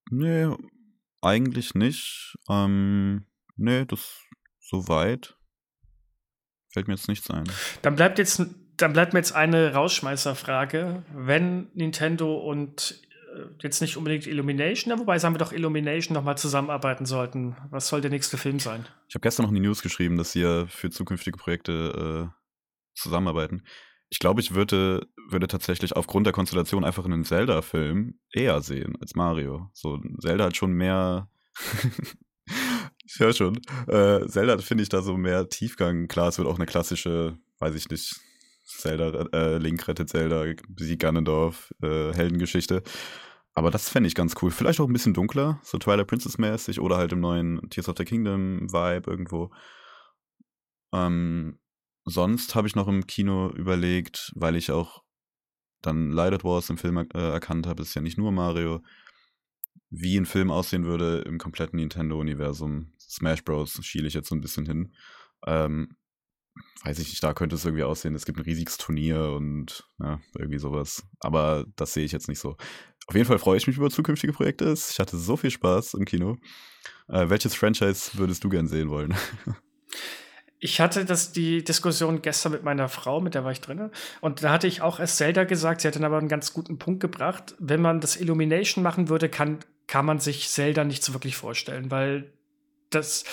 [0.10, 0.48] nee,
[1.22, 2.36] eigentlich nicht.
[2.50, 3.26] Ähm,
[3.58, 4.24] nee, das
[4.60, 5.38] soweit.
[6.74, 7.44] Fällt mir jetzt nichts ein.
[7.82, 8.42] Dann bleibt jetzt,
[8.78, 11.04] dann bleibt mir jetzt eine Rausschmeißerfrage.
[11.14, 13.02] Wenn Nintendo und
[13.62, 17.56] jetzt nicht unbedingt Illumination, wobei sagen wir doch Illumination nochmal zusammenarbeiten sollten.
[17.70, 18.86] Was soll der nächste Film sein?
[19.08, 23.00] Ich habe gestern noch in die News geschrieben, dass sie ja für zukünftige Projekte äh,
[23.00, 23.64] zusammenarbeiten.
[24.10, 29.16] Ich glaube, ich würde, würde tatsächlich aufgrund der Konstellation einfach einen Zelda-Film eher sehen als
[29.16, 29.70] Mario.
[29.74, 31.30] So, Zelda hat schon mehr.
[33.06, 33.58] ich höre schon.
[33.88, 36.10] Äh, Zelda finde ich da so mehr Tiefgang.
[36.10, 38.20] Klar, es wird auch eine klassische, weiß ich nicht,
[38.78, 40.45] Zelda, äh, Link rettet Zelda,
[40.78, 42.84] Sieg Ganondorf, äh, Heldengeschichte.
[43.53, 44.51] Aber das fände ich ganz cool.
[44.51, 48.05] Vielleicht auch ein bisschen dunkler, so Twilight Princess-mäßig oder halt im neuen Tears of the
[48.05, 49.51] Kingdom-Vibe irgendwo.
[50.93, 51.59] Ähm,
[52.05, 55.03] sonst habe ich noch im Kino überlegt, weil ich auch
[55.82, 58.82] dann Light Wars im Film äh, erkannt habe, ist ja nicht nur Mario,
[59.89, 62.93] wie ein Film aussehen würde im kompletten Nintendo-Universum.
[62.99, 63.80] Smash Bros.
[63.84, 64.93] schiele ich jetzt so ein bisschen hin.
[65.45, 65.97] Ähm,
[66.84, 70.20] weiß ich nicht, da könnte es irgendwie aussehen, es gibt ein riesiges Turnier und ja,
[70.38, 71.04] irgendwie sowas.
[71.20, 72.58] Aber das sehe ich jetzt nicht so.
[73.08, 74.74] Auf jeden Fall freue ich mich über zukünftige Projekte.
[74.74, 76.38] Ich hatte so viel Spaß im Kino.
[77.08, 79.16] Äh, welches Franchise würdest du gern sehen wollen?
[80.64, 83.89] Ich hatte das, die Diskussion gestern mit meiner Frau, mit der war ich drin.
[84.22, 86.78] Und da hatte ich auch erst Zelda gesagt, sie hat dann aber einen ganz guten
[86.78, 87.56] Punkt gebracht.
[87.58, 91.89] Wenn man das Illumination machen würde, kann, kann man sich Zelda nicht so wirklich vorstellen,
[91.89, 92.32] weil
[92.91, 93.24] das,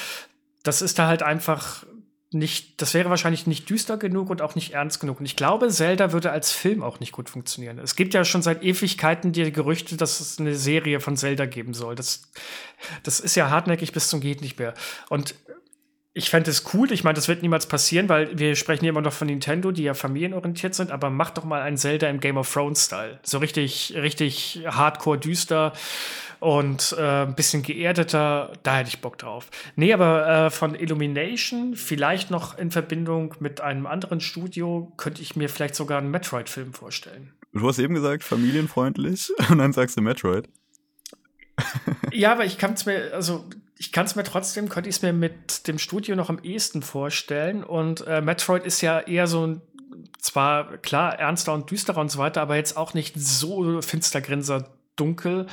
[0.63, 1.85] das ist da halt einfach
[2.31, 5.19] nicht, das wäre wahrscheinlich nicht düster genug und auch nicht ernst genug.
[5.19, 7.79] Und ich glaube, Zelda würde als Film auch nicht gut funktionieren.
[7.79, 11.73] Es gibt ja schon seit Ewigkeiten die Gerüchte, dass es eine Serie von Zelda geben
[11.73, 11.95] soll.
[11.95, 12.31] Das,
[13.03, 14.75] das ist ja hartnäckig bis zum geht nicht mehr.
[15.09, 15.35] Und
[16.13, 19.01] ich fände es cool, ich meine, das wird niemals passieren, weil wir sprechen hier immer
[19.01, 22.37] noch von Nintendo, die ja familienorientiert sind, aber mach doch mal ein Zelda im Game
[22.37, 23.21] of Thrones-Style.
[23.23, 25.73] So richtig, richtig hardcore düster
[26.41, 29.49] und äh, ein bisschen geerdeter, da hätte ich Bock drauf.
[29.77, 35.37] Nee, aber äh, von Illumination, vielleicht noch in Verbindung mit einem anderen Studio, könnte ich
[35.37, 37.33] mir vielleicht sogar einen Metroid-Film vorstellen.
[37.53, 40.49] Du hast eben gesagt, familienfreundlich und dann sagst du Metroid.
[42.13, 43.45] ja, aber ich kann es mir, also
[43.77, 46.83] ich kann es mir trotzdem, könnte ich es mir mit dem Studio noch am ehesten
[46.83, 47.65] vorstellen.
[47.65, 49.63] Und äh, Metroid ist ja eher so ein,
[50.19, 55.47] zwar klar, ernster und düsterer und so weiter, aber jetzt auch nicht so finstergrinser dunkel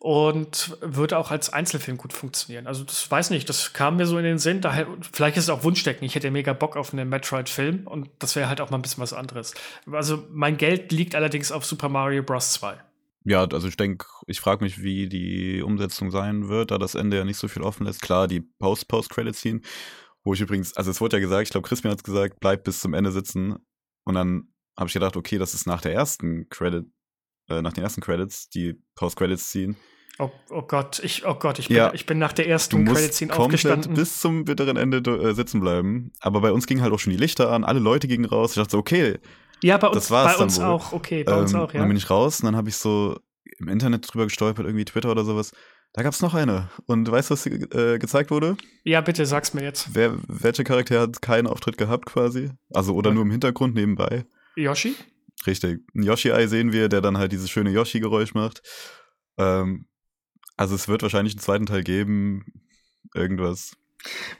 [0.00, 2.66] und würde auch als Einzelfilm gut funktionieren.
[2.66, 4.60] Also das weiß nicht, das kam mir so in den Sinn.
[4.60, 6.04] Daher, vielleicht ist es auch Wunschdecken.
[6.04, 9.02] Ich hätte mega Bock auf einen Metroid-Film und das wäre halt auch mal ein bisschen
[9.02, 9.54] was anderes.
[9.90, 12.52] Also mein Geld liegt allerdings auf Super Mario Bros.
[12.52, 12.78] 2.
[13.24, 17.16] Ja, also ich denke, ich frage mich, wie die Umsetzung sein wird, da das Ende
[17.16, 18.00] ja nicht so viel offen lässt.
[18.00, 19.60] Klar, die Post-Post-Credit-Scene,
[20.22, 22.64] wo ich übrigens, also es wurde ja gesagt, ich glaube, Chris mir hat gesagt, bleib
[22.64, 23.56] bis zum Ende sitzen.
[24.04, 26.86] Und dann habe ich gedacht, okay, das ist nach der ersten Credit,
[27.48, 29.74] äh, nach den ersten Credits, die Post-Credits-Scene.
[30.20, 33.36] Oh, oh, Gott, ich, oh Gott, ich bin, ja, ich bin nach der ersten Credit-Scene
[33.36, 33.94] aufgestanden.
[33.94, 36.12] bis zum bitteren Ende äh, sitzen bleiben.
[36.20, 38.50] Aber bei uns gingen halt auch schon die Lichter an, alle Leute gingen raus.
[38.50, 39.18] Ich dachte so, okay,
[39.62, 41.80] ja, bei uns, bei uns auch, okay, bei ähm, uns auch, ja.
[41.80, 43.18] Dann bin ich raus und dann habe ich so
[43.58, 45.52] im Internet drüber gestolpert, irgendwie Twitter oder sowas.
[45.92, 46.68] Da gab es noch eine.
[46.86, 48.56] Und weißt du, was äh, gezeigt wurde?
[48.84, 49.94] Ja, bitte sag's mir jetzt.
[49.94, 52.50] Wer, welcher Charakter hat keinen Auftritt gehabt quasi?
[52.72, 54.26] Also, oder nur im Hintergrund nebenbei?
[54.54, 54.94] Yoshi?
[55.46, 55.80] Richtig.
[55.94, 58.62] Ein Yoshi-Ei sehen wir, der dann halt dieses schöne Yoshi-Geräusch macht.
[59.36, 59.86] Ähm,
[60.56, 62.44] also, es wird wahrscheinlich einen zweiten Teil geben.
[63.14, 63.76] Irgendwas.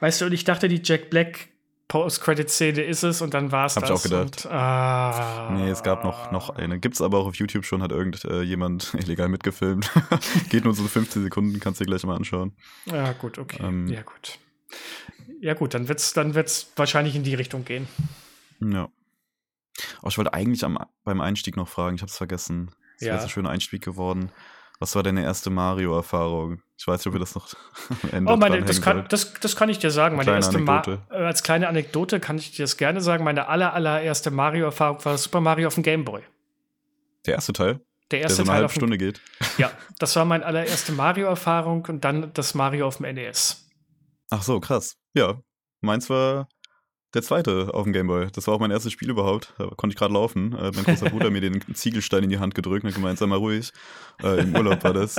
[0.00, 1.48] Weißt du, und ich dachte, die Jack Black
[1.88, 3.84] Post-Credit-Szene ist es und dann war es das.
[3.84, 4.44] Hab ich auch gedacht.
[4.44, 6.78] Und, ah, nee, es gab noch, noch eine.
[6.78, 9.90] Gibt's aber auch auf YouTube schon, hat irgendjemand äh, illegal mitgefilmt.
[10.50, 12.52] Geht nur so 15 Sekunden, kannst du dir gleich mal anschauen.
[12.84, 13.62] Ja, gut, okay.
[13.62, 14.38] Ähm, ja, gut.
[15.40, 17.88] Ja, gut, dann wird's, dann wird's wahrscheinlich in die Richtung gehen.
[18.60, 18.90] Ja.
[20.02, 22.70] Oh, ich wollte eigentlich am, beim Einstieg noch fragen, ich hab's vergessen.
[22.96, 23.12] Es ja.
[23.12, 24.30] wäre so ein schöner Einstieg geworden.
[24.80, 26.62] Was war deine erste Mario-Erfahrung?
[26.76, 27.48] Ich weiß nicht, ob wir das noch
[28.02, 30.16] am Ende Oh, meine, das kann, das, das kann ich dir sagen.
[30.16, 31.02] Meine kleine erste Anekdote.
[31.08, 33.24] Ma äh, als kleine Anekdote kann ich dir das gerne sagen.
[33.24, 36.22] Meine aller, allererste Mario-Erfahrung war Super Mario auf dem Game Boy.
[37.26, 37.80] Der erste Teil?
[38.12, 39.20] Der erste der so eine Teil halbe Stunde geht.
[39.58, 43.68] Ja, das war meine allererste Mario-Erfahrung und dann das Mario auf dem NES.
[44.30, 44.96] Ach so, krass.
[45.14, 45.40] Ja,
[45.80, 46.48] meins war
[47.14, 48.28] der zweite auf dem Gameboy.
[48.32, 49.54] Das war auch mein erstes Spiel überhaupt.
[49.58, 50.52] Da konnte ich gerade laufen.
[50.52, 53.36] Äh, mein großer Bruder mir den Ziegelstein in die Hand gedrückt und gemeint, sei mal
[53.36, 53.72] ruhig.
[54.22, 55.16] Äh, Im Urlaub war das.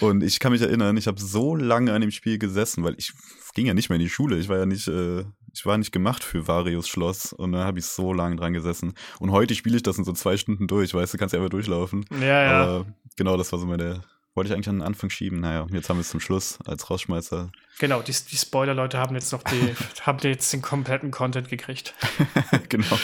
[0.00, 3.12] Und ich kann mich erinnern, ich habe so lange an dem Spiel gesessen, weil ich
[3.54, 4.38] ging ja nicht mehr in die Schule.
[4.38, 7.32] Ich war ja nicht, äh, ich war nicht gemacht für Varius Schloss.
[7.32, 8.94] Und da habe ich so lange dran gesessen.
[9.20, 11.50] Und heute spiele ich das in so zwei Stunden durch, weißt du, kannst ja einfach
[11.50, 12.04] durchlaufen.
[12.20, 12.62] Ja, ja.
[12.62, 14.02] Aber genau, das war so meine,
[14.34, 15.40] wollte ich eigentlich an den Anfang schieben.
[15.40, 17.50] Naja, jetzt haben wir es zum Schluss als Rausschmeißer.
[17.78, 21.94] Genau, die, die Spoiler-Leute haben jetzt noch die, haben jetzt den kompletten Content gekriegt.
[22.68, 22.98] genau.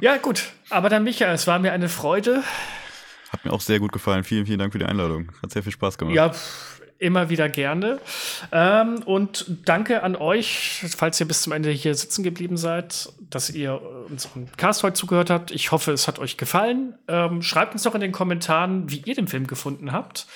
[0.00, 0.44] Ja, gut.
[0.70, 2.42] Aber dann, Michael, es war mir eine Freude.
[3.30, 4.24] Hat mir auch sehr gut gefallen.
[4.24, 5.32] Vielen, vielen Dank für die Einladung.
[5.42, 6.14] Hat sehr viel Spaß gemacht.
[6.14, 6.32] Ja,
[6.98, 8.00] immer wieder gerne.
[8.52, 13.50] Ähm, und danke an euch, falls ihr bis zum Ende hier sitzen geblieben seid, dass
[13.50, 15.50] ihr unseren Cast heute zugehört habt.
[15.50, 16.94] Ich hoffe, es hat euch gefallen.
[17.08, 20.26] Ähm, schreibt uns doch in den Kommentaren, wie ihr den Film gefunden habt,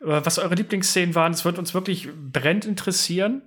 [0.00, 1.32] äh, was eure Lieblingsszenen waren.
[1.32, 3.42] Es wird uns wirklich brennend interessieren.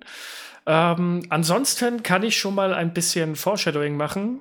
[0.66, 4.40] Ähm, ansonsten kann ich schon mal ein bisschen Foreshadowing machen.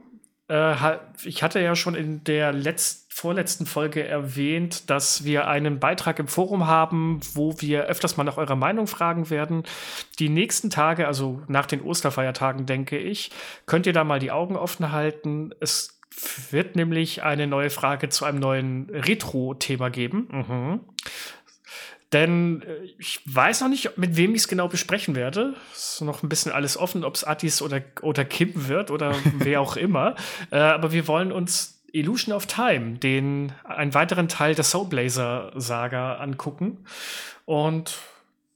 [0.54, 6.20] Äh, ich hatte ja schon in der letzten, vorletzten Folge erwähnt, dass wir einen Beitrag
[6.20, 9.64] im Forum haben, wo wir öfters mal nach eurer Meinung fragen werden.
[10.20, 13.32] Die nächsten Tage, also nach den Osterfeiertagen, denke ich,
[13.66, 15.54] könnt ihr da mal die Augen offen halten.
[15.60, 16.00] Es
[16.52, 20.28] wird nämlich eine neue Frage zu einem neuen Retro-Thema geben.
[20.32, 20.80] Mhm.
[22.14, 25.56] Denn äh, ich weiß noch nicht, mit wem ich es genau besprechen werde.
[25.74, 29.60] Ist noch ein bisschen alles offen, ob es Attis oder, oder Kim wird oder wer
[29.60, 30.16] auch immer.
[30.52, 36.86] Äh, aber wir wollen uns Illusion of Time, den einen weiteren Teil der Soulblazer-Saga angucken.
[37.46, 37.98] Und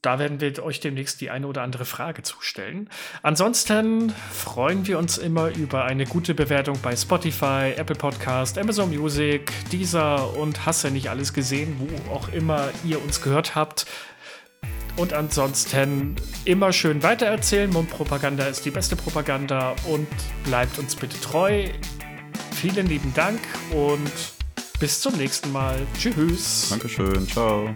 [0.02, 2.88] da werden wir euch demnächst die eine oder andere Frage zustellen.
[3.22, 9.52] Ansonsten freuen wir uns immer über eine gute Bewertung bei Spotify, Apple Podcast, Amazon Music,
[9.72, 13.86] Deezer und hasse nicht alles gesehen, wo auch immer ihr uns gehört habt.
[14.96, 17.70] Und ansonsten immer schön weitererzählen.
[17.70, 20.08] Mundpropaganda ist die beste Propaganda und
[20.44, 21.68] bleibt uns bitte treu.
[22.52, 23.40] Vielen lieben Dank
[23.70, 24.10] und
[24.80, 25.76] bis zum nächsten Mal.
[25.98, 26.68] Tschüss.
[26.70, 27.26] Dankeschön.
[27.28, 27.68] Ciao.